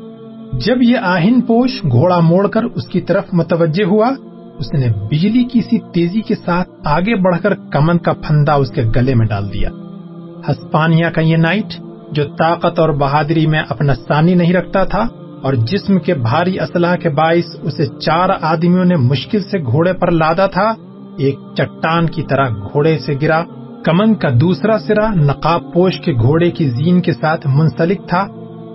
جب 0.53 0.83
یہ 0.83 0.97
آہن 0.97 1.41
پوش 1.41 1.71
گھوڑا 1.83 2.21
موڑ 2.21 2.47
کر 2.49 2.65
اس 2.65 2.87
کی 2.87 3.01
طرف 3.01 3.25
متوجہ 3.33 3.85
ہوا 3.85 4.11
اس 4.59 4.73
نے 4.73 4.89
بجلی 5.11 5.45
کی 5.45 5.61
سی 5.61 5.79
تیزی 5.95 6.21
کے 6.21 6.35
ساتھ 6.35 6.69
آگے 6.85 7.15
بڑھ 7.15 7.37
کر 7.43 7.55
کمن 7.73 7.99
کا 7.99 8.13
پھندا 8.13 8.55
اس 8.55 8.71
کے 8.71 8.83
گلے 8.97 9.15
میں 9.15 9.27
ڈال 9.27 9.53
دیا۔ 9.53 9.71
ہسپانیہ 10.49 11.07
کا 11.07 11.21
یہ 11.21 11.37
نائٹ، 11.37 11.75
جو 12.13 12.25
طاقت 12.39 12.79
اور 12.79 12.89
بہادری 12.89 13.47
میں 13.47 13.63
اپنا 13.69 13.95
ثانی 14.09 14.35
نہیں 14.35 14.53
رکھتا 14.53 14.85
تھا، 14.85 15.07
اور 15.43 15.55
جسم 15.69 15.99
کے 15.99 16.15
بھاری 16.15 16.59
اسلحہ 16.61 16.97
کے 16.97 17.09
باعث 17.09 17.55
اسے 17.63 17.87
چار 18.01 18.29
آدمیوں 18.41 18.85
نے 18.85 18.97
مشکل 18.97 19.43
سے 19.43 19.59
گھوڑے 19.63 19.93
پر 19.93 20.11
لادا 20.11 20.47
تھا، 20.47 20.73
ایک 21.19 21.39
چٹان 21.57 22.07
کی 22.07 22.23
طرح 22.23 22.49
گھوڑے 22.63 22.99
سے 22.99 23.15
گرا، 23.23 23.43
کمن 23.85 24.15
کا 24.15 24.29
دوسرا 24.41 24.79
سرا 24.79 25.09
نقاب 25.15 25.73
پوش 25.75 26.01
کے 26.01 26.13
گھوڑے 26.13 26.51
کی 26.51 26.69
زین 26.71 27.01
کے 27.01 27.13
ساتھ 27.13 27.47
منسلک 27.47 28.09
تھا۔ 28.09 28.27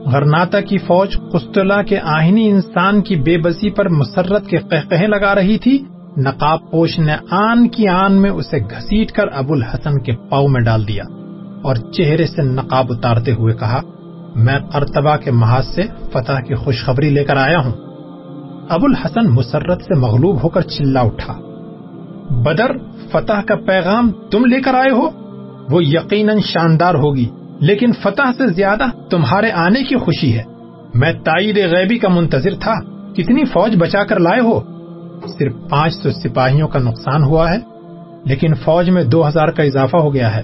غرناتا 0.06 0.62
کی 0.62 0.78
فوج 0.78 1.18
قسطلہ 1.34 1.82
کے 1.88 2.00
آہنی 2.00 2.50
انسان 2.50 3.02
کی 3.02 3.16
بے 3.16 3.38
بسی 3.38 3.70
پر 3.70 3.90
مسرت 3.90 4.48
کے 4.48 4.58
قہقہیں 4.58 5.08
لگا 5.08 5.36
رہی 5.36 5.58
تھی، 5.58 5.84
نقاب 6.18 6.72
پوش 6.72 7.00
نے 7.00 7.16
آن 7.32 7.68
کی 7.68 7.88
آن 7.88 8.14
میں 8.14 8.30
اسے 8.30 8.60
گھسیٹ 8.60 9.12
کر 9.12 9.24
ابو 9.34 9.54
الحسن 9.54 10.04
کے 10.04 10.12
پاؤں 10.30 10.48
میں 10.48 10.62
ڈال 10.62 10.88
دیا 10.88 11.04
اور 11.64 11.76
چہرے 11.76 12.26
سے 12.26 12.42
نقاب 12.42 12.86
اتارتے 12.90 13.32
ہوئے 13.32 13.54
کہا، 13.54 13.82
میں 14.36 14.60
ارتبا 14.74 15.18
کے 15.18 15.32
محاذ 15.32 15.66
سے 15.68 15.82
فتح 16.14 16.42
کی 16.48 16.56
خوشخبری 16.56 17.10
لے 17.10 17.24
کر 17.24 17.38
آیا 17.38 17.60
ہوں۔ 17.60 17.72
ابو 18.70 18.86
الحسن 18.86 19.28
مسرت 19.28 19.82
سے 19.82 19.96
مغلوب 19.96 20.44
ہو 20.44 20.50
کر 20.50 20.62
چلا 20.62 21.02
اٹھا۔ 21.02 21.34
بدر، 22.44 22.78
فتح 23.12 23.42
کا 23.42 23.56
پیغام 23.56 24.12
تم 24.32 24.46
لے 24.46 24.62
کر 24.62 24.74
آئے 24.74 24.92
ہو؟ 24.92 25.10
وہ 25.70 25.84
یقیناً 25.84 26.40
شاندار 26.40 26.96
ہوگی۔ 26.96 27.30
لیکن 27.62 27.92
فتح 28.04 28.32
سے 28.38 28.48
زیادہ 28.48 28.84
تمہارے 29.10 29.52
آنے 29.52 29.84
کی 29.84 29.96
خوشی 29.96 30.38
ہے۔ 30.38 30.44
میں 30.94 31.14
تائید 31.14 31.58
غیبی 31.58 31.98
کا 31.98 32.10
منتظر 32.10 32.54
تھا۔ 32.60 32.74
کتنی 33.14 33.46
فوج 33.46 33.76
بچا 33.80 34.04
کر 34.04 34.20
لائے 34.20 34.40
ہو؟ 34.40 34.62
صرف 35.40 35.54
پانچ 35.70 35.94
سو 35.94 36.12
سپاہیوں 36.12 36.68
کا 36.68 36.80
نقصان 36.80 37.24
ہوا 37.24 37.52
ہے، 37.52 37.58
لیکن 38.26 38.54
فوج 38.54 38.90
میں 38.90 39.04
دو 39.04 39.28
ہزار 39.28 39.48
کا 39.48 39.64
اضافہ 39.64 39.98
ہو 39.98 40.14
گیا 40.14 40.36
ہے۔ 40.36 40.42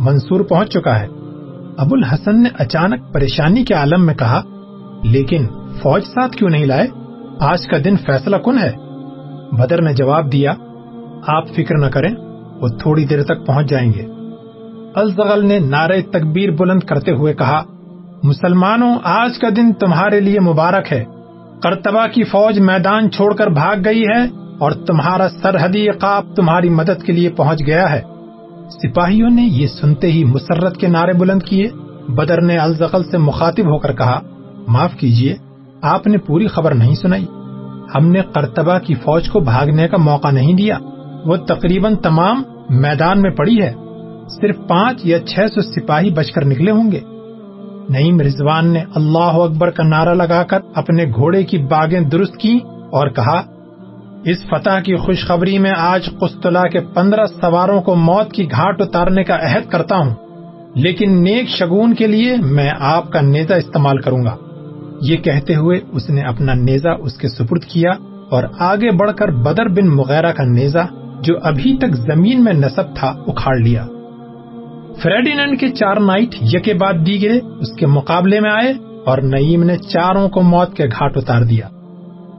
منصور 0.00 0.40
پہنچ 0.40 0.68
چکا 0.68 1.00
ہے۔ 1.00 1.06
ابو 1.76 1.94
الحسن 1.94 2.42
نے 2.42 2.48
اچانک 2.58 3.12
پریشانی 3.12 3.64
کے 3.64 3.74
عالم 3.74 4.06
میں 4.06 4.14
کہا، 4.14 4.42
لیکن 5.02 5.46
فوج 5.82 6.04
ساتھ 6.04 6.36
کیوں 6.36 6.50
نہیں 6.50 6.66
لائے؟ 6.66 6.86
آج 7.40 7.66
کا 7.66 7.76
دن 7.84 7.96
فیصلہ 7.96 8.36
کن 8.36 8.58
ہے؟ 8.58 8.72
بدر 9.52 9.82
نے 9.82 9.94
جواب 9.94 10.32
دیا، 10.32 10.54
آپ 11.26 11.48
فکر 11.48 11.78
نہ 11.78 11.86
کریں، 11.86 12.10
وہ 12.60 12.68
تھوڑی 12.68 13.04
دیر 13.04 13.22
تک 13.22 13.46
پہنچ 13.46 13.70
جائیں 13.70 13.92
گے۔ 13.92 14.17
الزغل 14.98 15.46
نے 15.46 15.58
نعرے 15.58 16.02
تکبیر 16.02 16.50
بلند 16.50 16.80
کرتے 16.80 17.12
ہوئے 17.12 17.34
کہا، 17.34 17.62
مسلمانوں، 18.22 18.98
آج 19.04 19.38
کا 19.38 19.48
دن 19.56 19.72
تمہارے 19.72 20.20
لیے 20.20 20.40
مبارک 20.40 20.92
ہے۔ 20.92 21.04
کرتبہ 21.62 22.06
کی 22.06 22.24
فوج 22.24 22.58
میدان 22.58 23.10
چھوڑ 23.10 23.34
کر 23.34 23.46
بھاگ 23.46 23.76
گئی 23.84 24.02
ہے 24.02 24.22
اور 24.58 24.72
تمہارا 24.72 25.28
سرحدی 25.28 25.88
عقاب 25.88 26.36
تمہاری 26.36 26.68
مدد 26.68 27.02
کے 27.02 27.12
لیے 27.12 27.28
پہنچ 27.28 27.58
گیا 27.66 27.90
ہے۔ 27.90 28.00
سپاہیوں 28.70 29.30
نے 29.30 29.42
یہ 29.42 29.66
سنتے 29.66 30.12
ہی 30.12 30.24
مسرت 30.24 30.76
کے 30.76 30.88
نعرے 30.88 31.12
بلند 31.12 31.42
کیے۔ 31.42 31.68
بدر 32.08 32.42
نے 32.42 32.56
الزغل 32.56 33.04
سے 33.10 33.18
مخاطب 33.18 33.64
ہو 33.64 33.78
کر 33.78 33.92
کہا، 33.92 34.20
معاف 34.68 34.94
کیجیے 34.94 35.36
آپ 35.82 36.06
نے 36.06 36.18
پوری 36.18 36.46
خبر 36.46 36.74
نہیں 36.74 36.94
سنائی۔ 36.94 37.26
ہم 37.94 38.06
نے 38.06 38.20
کرتبہ 38.34 38.78
کی 38.78 38.94
فوج 38.94 39.28
کو 39.28 39.40
بھاگنے 39.40 39.88
کا 39.88 39.96
موقع 39.96 40.30
نہیں 40.30 40.54
دیا۔ 40.54 40.78
وہ 41.24 41.36
تقریباً 41.36 41.96
تمام 41.96 42.42
میدان 42.70 43.22
میں 43.22 43.30
پڑی 43.30 43.62
ہے۔ 43.62 43.72
صرف 44.28 44.56
پانچ 44.68 45.00
یا 45.04 45.18
چھ 45.18 45.38
سو 45.54 45.60
سپاہی 45.60 46.10
بچ 46.10 46.30
کر 46.30 46.44
نکلے 46.44 46.70
ہوں 46.70 46.92
گے۔ 46.92 47.00
نعیم 47.88 48.20
رضوان 48.20 48.66
نے 48.66 48.84
اللہ 48.94 49.18
اکبر 49.18 49.70
کا 49.70 49.82
نعرہ 49.82 50.14
لگا 50.14 50.42
کر 50.42 50.58
اپنے 50.74 51.04
گھوڑے 51.04 51.42
کی 51.42 51.58
باغیں 51.58 52.00
درست 52.00 52.36
کی 52.36 52.58
اور 52.64 53.08
کہا، 53.08 53.42
اس 54.24 54.36
فتح 54.50 54.80
کی 54.80 54.96
خوشخبری 54.96 55.58
میں 55.58 55.72
آج 55.78 56.10
قسطلہ 56.20 56.58
کے 56.58 56.80
پندرہ 56.80 57.26
سواروں 57.26 57.80
کو 57.80 57.94
موت 57.94 58.32
کی 58.32 58.50
گھاٹ 58.50 58.80
اتارنے 58.80 59.24
کا 59.24 59.34
عہد 59.34 59.70
کرتا 59.70 59.96
ہوں۔ 59.96 60.14
لیکن 60.74 61.22
نیک 61.22 61.48
شگون 61.48 61.94
کے 61.94 62.06
لیے 62.06 62.36
میں 62.36 62.70
آپ 62.80 63.10
کا 63.10 63.20
نیزا 63.20 63.54
استعمال 63.54 63.98
کروں 63.98 64.24
گا۔ 64.24 64.36
یہ 65.02 65.16
کہتے 65.16 65.54
ہوئے 65.54 65.80
اس 65.92 66.10
نے 66.10 66.20
اپنا 66.20 66.54
نیزا 66.54 66.90
اس 66.90 67.14
کے 67.14 67.28
سپرد 67.28 67.64
کیا 67.64 67.90
اور 68.30 68.42
آگے 68.58 68.90
بڑھ 68.90 69.12
کر 69.16 69.30
بدر 69.30 69.68
بن 69.68 69.88
مغیرہ 69.88 70.32
کا 70.32 70.44
نیزا 70.44 70.82
جو 71.20 71.34
ابھی 71.42 71.76
تک 71.76 71.94
زمین 71.94 72.44
میں 72.44 72.52
نصب 72.52 72.96
تھا، 72.96 73.14
اکھاڑ 73.26 73.56
لیا۔ 73.56 73.86
فریڈینڈ 75.02 75.60
کے 75.60 75.68
چار 75.68 75.96
نائٹ 75.96 76.54
یکے 76.54 76.74
بعد 76.74 76.92
دیگرے 77.06 77.40
اس 77.60 77.76
کے 77.76 77.86
مقابلے 77.86 78.40
میں 78.40 78.50
آئے 78.50 78.72
اور 79.06 79.18
نعیم 79.18 79.62
نے 79.62 79.76
چاروں 79.76 80.28
کو 80.28 80.42
موت 80.42 80.76
کے 80.76 80.84
گھاٹ 80.84 81.16
اتار 81.16 81.42
دیا۔ 81.42 81.68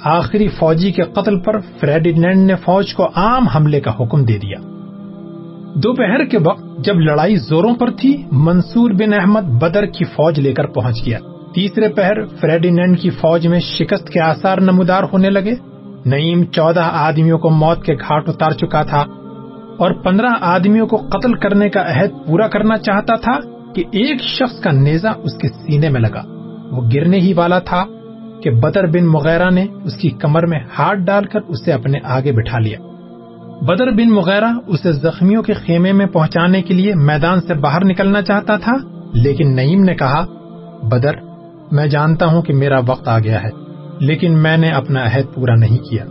آخری 0.03 0.47
فوجی 0.47 0.91
کے 0.91 1.01
قتل 1.01 1.39
پر 1.39 1.59
فریڈینڈ 1.59 2.37
نے 2.37 2.55
فوج 2.55 2.93
کو 2.93 3.07
عام 3.15 3.47
حملے 3.47 3.81
کا 3.81 3.91
حکم 3.99 4.23
دے 4.23 4.37
دیا۔ 4.37 4.57
دوپہر 5.75 6.25
کے 6.25 6.37
وقت 6.37 6.85
جب 6.85 6.99
لڑائی 6.99 7.35
زوروں 7.35 7.75
پر 7.75 7.91
تھی، 7.91 8.23
منصور 8.31 8.91
بن 8.91 9.13
احمد 9.13 9.41
بدر 9.41 9.85
کی 9.85 10.05
فوج 10.05 10.39
لے 10.39 10.53
کر 10.53 10.67
پہنچ 10.67 11.05
گیا۔ 11.05 11.19
تیسرے 11.55 11.89
پہر 11.89 12.25
فریڈینڈ 12.25 12.99
کی 12.99 13.09
فوج 13.09 13.47
میں 13.47 13.59
شکست 13.59 14.09
کے 14.09 14.19
آثار 14.19 14.57
نمودار 14.57 15.03
ہونے 15.03 15.29
لگے۔ 15.29 15.53
نعیم 16.05 16.43
چودہ 16.43 16.89
آدمیوں 16.93 17.37
کو 17.37 17.49
موت 17.49 17.83
کے 17.85 17.93
گھاٹ 17.93 18.29
اتار 18.29 18.51
چکا 18.51 18.83
تھا۔ 18.83 19.05
اور 19.79 19.91
پندرہ 19.91 20.27
آدمیوں 20.41 20.87
کو 20.87 20.97
قتل 20.97 21.33
کرنے 21.33 21.69
کا 21.69 21.81
عہد 21.81 22.27
پورا 22.27 22.47
کرنا 22.47 22.77
چاہتا 22.77 23.15
تھا 23.15 23.39
کہ 23.73 23.83
ایک 23.91 24.21
شخص 24.21 24.59
کا 24.59 24.71
نیزا 24.71 25.09
اس 25.09 25.37
کے 25.37 25.47
سینے 25.47 25.89
میں 25.89 26.01
لگا۔ 26.01 26.21
وہ 26.71 26.89
گرنے 26.95 27.17
ہی 27.17 27.33
والا 27.33 27.59
تھا 27.59 27.83
کہ 28.43 28.51
بدر 28.51 28.85
بن 28.85 29.05
مغیرہ 29.05 29.49
نے 29.49 29.65
اس 29.83 29.95
کی 29.95 30.09
کمر 30.09 30.45
میں 30.45 30.59
ہاتھ 30.79 30.99
ڈال 30.99 31.23
کر 31.23 31.39
اسے 31.47 31.71
اپنے 31.71 31.99
آگے 32.03 32.31
بٹھا 32.31 32.59
لیا۔ 32.59 32.79
بدر 33.61 33.91
بن 33.91 34.09
مغیرہ 34.09 34.51
اسے 34.67 34.91
زخمیوں 34.91 35.43
کے 35.43 35.53
خیمے 35.53 35.91
میں 35.91 36.05
پہنچانے 36.05 36.61
کے 36.61 36.73
لیے 36.73 36.95
میدان 36.95 37.41
سے 37.41 37.53
باہر 37.53 37.85
نکلنا 37.85 38.21
چاہتا 38.21 38.57
تھا، 38.57 38.73
لیکن 39.13 39.55
نعیم 39.55 39.83
نے 39.83 39.95
کہا، 39.95 40.25
بدر، 40.83 41.11
میں 41.71 41.87
جانتا 41.87 42.25
ہوں 42.25 42.41
کہ 42.41 42.53
میرا 42.53 42.79
وقت 42.87 43.07
آ 43.07 43.19
گیا 43.19 43.43
ہے، 43.43 43.49
لیکن 43.99 44.37
میں 44.37 44.57
نے 44.57 44.69
اپنا 44.69 45.03
عہد 45.03 45.35
پورا 45.35 45.55
نہیں 45.55 45.77
کیا۔ 45.77 46.05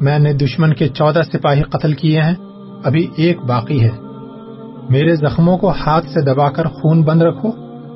میں 0.00 0.18
نے 0.18 0.32
دشمن 0.32 0.74
کے 0.74 0.88
چودہ 0.88 1.20
سپاہی 1.32 1.62
قتل 1.62 1.92
کیے 1.92 2.20
ہیں۔ 2.20 2.34
ابھی 2.84 3.06
ایک 3.16 3.40
باقی 3.40 3.84
ہے۔ 3.84 3.90
میرے 4.90 5.16
زخموں 5.16 5.58
کو 5.58 5.70
ہاتھ 5.70 6.06
سے 6.06 6.20
دبا 6.20 6.50
کر 6.50 6.64
خون 6.66 7.02
بند 7.02 7.22
رکھو، 7.22 7.50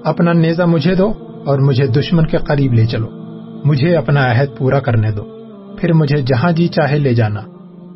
اپنا 0.04 0.32
نیزا 0.32 0.64
مجھے 0.64 0.94
دو 0.94 1.12
اور 1.46 1.58
مجھے 1.58 1.86
دشمن 1.86 2.26
کے 2.26 2.36
قریب 2.36 2.72
لے 2.72 2.86
چلو۔ 2.86 3.06
مجھے 3.64 3.96
اپنا 3.96 4.32
عہد 4.32 4.58
پورا 4.58 4.80
کرنے 4.80 5.10
دو۔ 5.10 5.24
پھر 5.80 5.92
مجھے 5.92 6.22
جہاں 6.22 6.52
جی 6.52 6.68
چاہے 6.68 6.98
لے 6.98 7.14
جانا۔ 7.14 7.40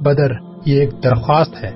بدر 0.00 0.30
یہ 0.66 0.80
ایک 0.80 0.90
درخواست 1.04 1.64
ہے۔ 1.64 1.70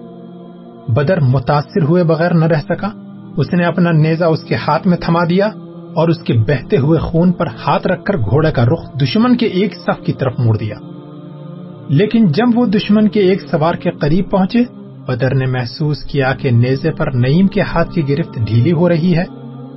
بدر 0.89 1.21
متاثر 1.21 1.83
ہوئے 1.83 2.05
بغیر 2.05 2.35
نہ 2.35 2.45
رہ 2.45 2.61
سکا۔ 2.69 2.89
اس 3.37 3.53
نے 3.53 3.65
اپنا 3.65 3.91
نیزا 3.91 4.27
اس 4.27 4.45
کے 4.45 4.55
ہاتھ 4.55 4.87
میں 4.87 4.99
تھما 5.01 5.21
دیا 5.31 5.47
اور 5.95 6.09
اس 6.09 6.19
کے 6.19 6.33
بہتے 6.33 6.77
ہوئے 6.77 6.99
خون 6.99 7.33
پر 7.33 7.47
ہاتھ 7.47 7.87
رکھ 7.87 8.05
کر 8.05 8.17
گھوڑے 8.17 8.53
کا 8.53 8.65
رخ 8.65 9.01
دشمن 9.03 9.37
کے 9.37 9.47
ایک 9.47 9.75
صف 9.75 10.05
کی 10.05 10.13
طرف 10.13 10.33
موڑ 10.39 10.57
دیا۔ 10.57 10.75
لیکن 11.89 12.27
جب 12.27 12.59
وہ 12.59 12.67
دشمن 12.67 13.09
کے 13.09 13.21
ایک 13.21 13.43
سوار 13.51 13.75
کے 13.75 13.91
قریب 13.91 14.31
پہنچے 14.31 14.65
بدر 15.07 15.35
نے 15.35 15.47
محسوس 15.47 16.05
کیا 16.05 16.33
کہ 16.33 16.51
نیزے 16.51 16.91
پر 16.91 17.11
نعیم 17.11 17.47
کے 17.47 17.61
ہاتھ 17.61 17.95
کی 17.95 18.09
گرفت 18.09 18.39
ڈھیلی 18.47 18.73
ہو 18.73 18.89
رہی 18.89 19.17
ہے۔ 19.17 19.25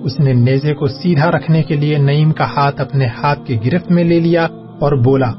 اس 0.03 0.19
نے 0.19 0.33
نیزے 0.33 0.73
کو 0.73 0.87
سیدھا 0.87 1.31
رکھنے 1.31 1.63
کے 1.63 1.75
لیے 1.75 1.97
نعیم 1.97 2.31
کا 2.31 2.45
ہاتھ 2.45 2.81
اپنے 2.81 3.07
ہاتھ 3.07 3.39
کی 3.45 3.65
گرفت 3.65 3.91
میں 3.91 4.03
لے 4.03 4.19
لیا 4.19 4.45
اور 4.79 4.91
بولا، 4.91 5.31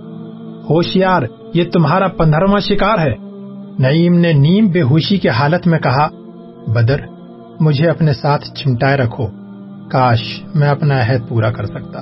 ہوشیار، 0.70 1.22
یہ 1.54 1.64
تمہارا 1.72 2.08
پندرواں 2.08 2.60
شکار 2.60 2.98
ہے۔ 2.98 3.14
نعیم 3.78 4.18
نے 4.18 4.32
نیم 4.32 4.66
بے 4.66 4.82
ہوشی 4.82 5.18
کے 5.18 5.28
حالت 5.28 5.66
میں 5.66 5.78
کہا، 5.78 6.08
بدر، 6.66 6.96
مجھے 7.60 7.88
اپنے 7.88 8.12
ساتھ 8.14 8.48
چمٹائے 8.54 8.96
رکھو۔ 8.96 9.26
کاش، 9.90 10.40
میں 10.54 10.68
اپنا 10.68 11.00
عہد 11.00 11.28
پورا 11.28 11.50
کر 11.50 11.66
سکتا۔ 11.66 12.00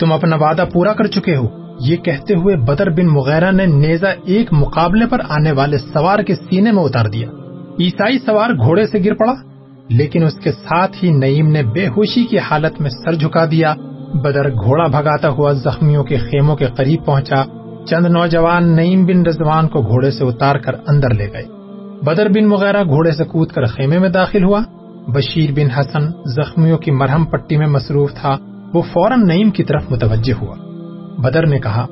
تم 0.00 0.12
اپنا 0.12 0.36
وعدہ 0.36 0.64
پورا 0.72 0.92
کر 0.92 1.06
چکے 1.06 1.36
ہو۔ 1.36 1.65
یہ 1.80 1.96
کہتے 1.96 2.34
ہوئے 2.34 2.56
بدر 2.56 2.90
بن 2.90 3.06
مغیرہ 3.06 3.50
نے 3.50 3.66
نیزا 3.66 4.08
ایک 4.24 4.48
مقابلے 4.52 5.06
پر 5.06 5.18
آنے 5.28 5.52
والے 5.52 5.78
سوار 5.78 6.18
کے 6.18 6.34
سینے 6.34 6.72
میں 6.72 6.82
اتار 6.82 7.04
دیا۔ 7.04 7.28
عیسائی 7.80 8.18
سوار 8.18 8.50
گھوڑے 8.50 8.86
سے 8.86 8.98
گر 9.04 9.14
پڑا، 9.14 9.34
لیکن 9.88 10.22
اس 10.22 10.34
کے 10.34 10.52
ساتھ 10.52 11.04
ہی 11.04 11.10
نعیم 11.10 11.48
نے 11.48 11.62
بے 11.62 11.86
ہوشی 11.86 12.24
کی 12.24 12.38
حالت 12.38 12.80
میں 12.80 12.90
سر 12.90 13.14
جھکا 13.14 13.44
دیا۔ 13.50 13.74
بدر 14.14 14.50
گھوڑا 14.50 14.86
بھگاتا 14.86 15.28
ہوا 15.28 15.52
زخمیوں 15.52 16.04
کے 16.04 16.16
خیموں 16.16 16.56
کے 16.56 16.66
قریب 16.66 17.04
پہنچا۔ 17.04 17.44
چند 17.86 18.06
نوجوان 18.06 18.76
نعیم 18.76 19.06
بن 19.06 19.26
رضوان 19.26 19.68
کو 19.68 19.82
گھوڑے 19.82 20.10
سے 20.10 20.24
اتار 20.24 20.56
کر 20.56 20.72
اندر 20.86 21.14
لے 21.14 21.32
گئے۔ 21.32 21.42
بدر 22.04 22.28
بن 22.28 22.46
مغیرہ 22.46 22.84
گھوڑے 22.84 23.10
سے 23.10 23.24
کود 23.24 23.48
کر 23.48 23.64
خیمے 23.64 23.98
میں 23.98 24.08
داخل 24.08 24.44
ہوا۔ 24.44 24.60
بشیر 25.08 25.50
بن 25.52 25.70
حسن 25.70 26.08
زخمیوں 26.08 26.78
کی 26.78 26.90
مرہم 26.90 27.24
پٹی 27.24 27.56
میں 27.56 27.66
مصروف 27.66 28.12
تھا۔ 28.14 28.36
وہ 28.74 28.82
فوراً 28.82 29.26
نعیم 29.26 29.50
کی 29.50 29.62
طرف 29.62 29.82
متوجہ 29.90 30.44
ہوا۔ 30.44 30.65
بدر 31.18 31.46
نے 31.46 31.58
کہا، 31.58 31.86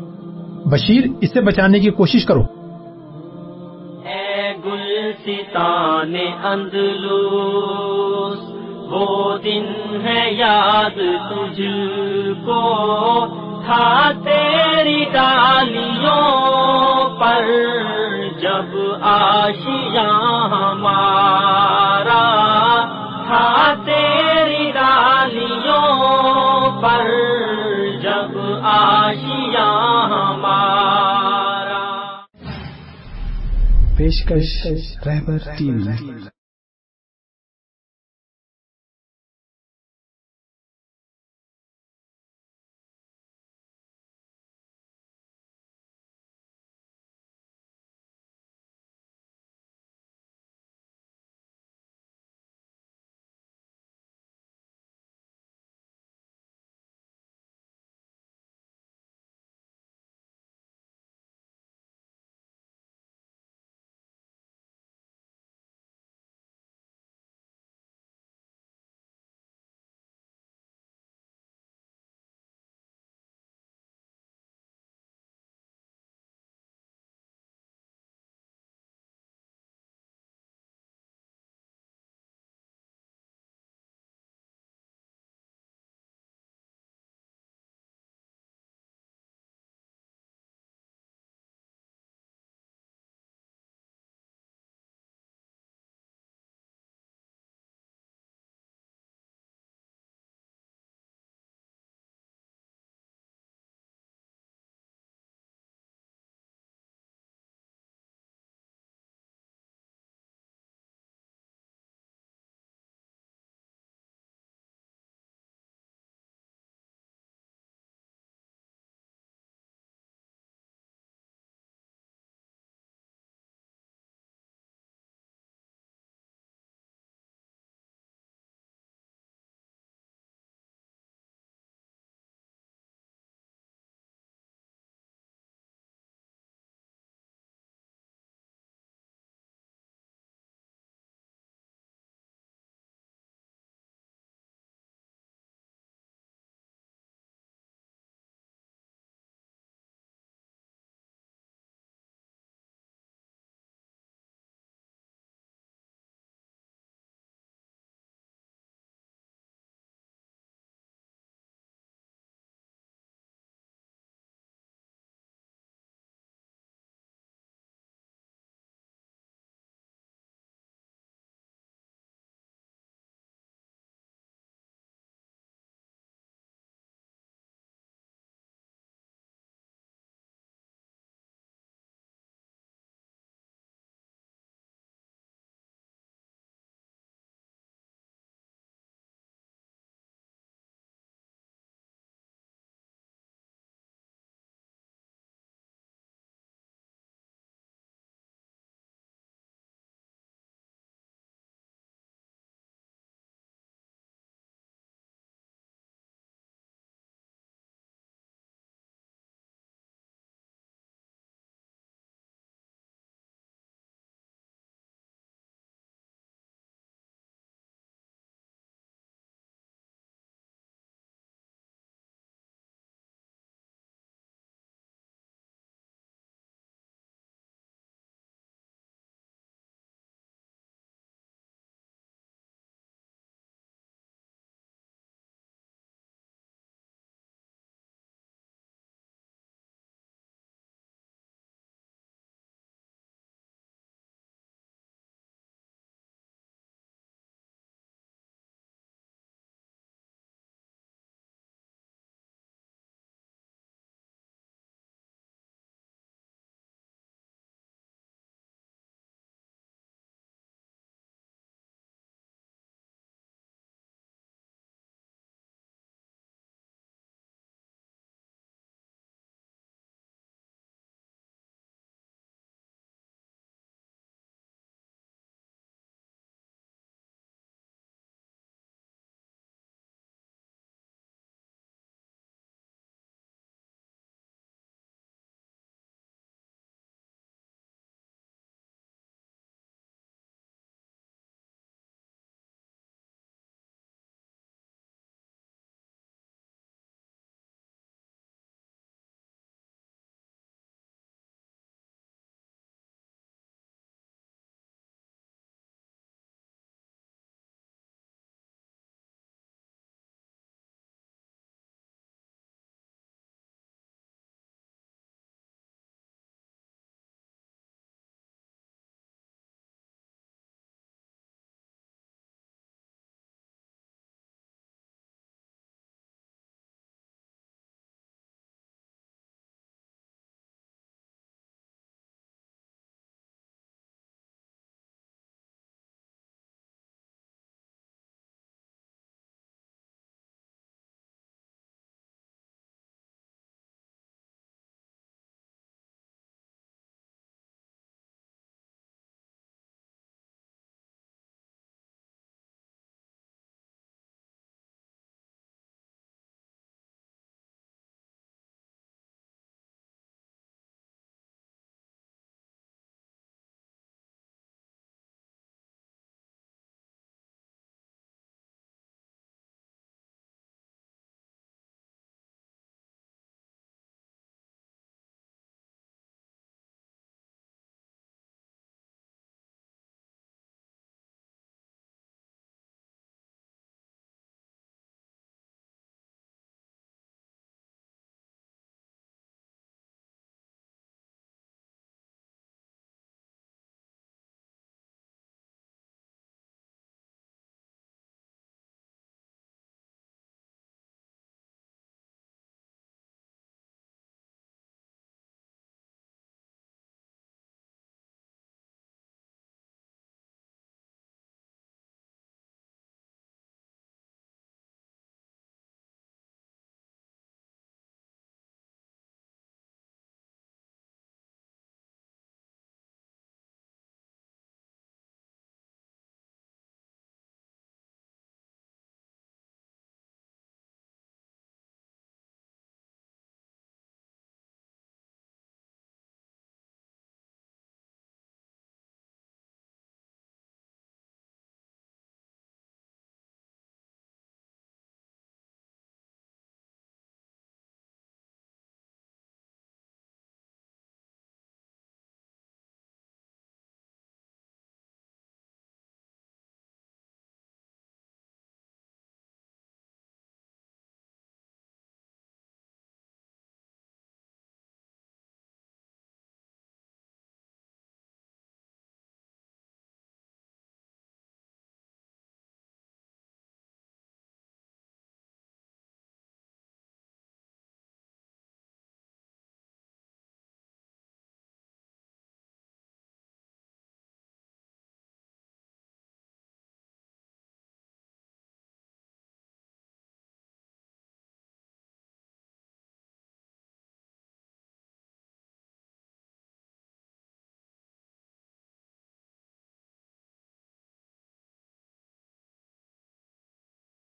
بشیر 0.66 1.04
اسے 1.20 1.40
بچانے 1.40 1.80
کی 1.80 1.90
کوشش 1.90 2.24
کرو۔ 2.24 2.42
اے 4.04 4.54
گل 4.64 5.10
اندلوس 6.42 8.54
وہ 8.92 9.38
دن 9.38 9.66
ہے 10.04 10.32
یاد 10.32 11.30
تجھ 11.30 11.60
کو۔ 12.46 12.76
تھا 13.64 14.10
تیری 14.24 15.04
ڈالیوں 15.12 17.20
پر، 17.20 17.46
جب 18.40 18.78
آشیاں 19.02 20.48
ہمارا۔ 20.48 22.44
تھا 23.26 23.74
تیری 23.84 24.70
ڈالیوں 24.70 26.82
پر 26.82 27.10
پیشکش 33.96 34.66
رہبر 35.07 35.38
ٹی 35.59 35.70
وی 35.70 36.34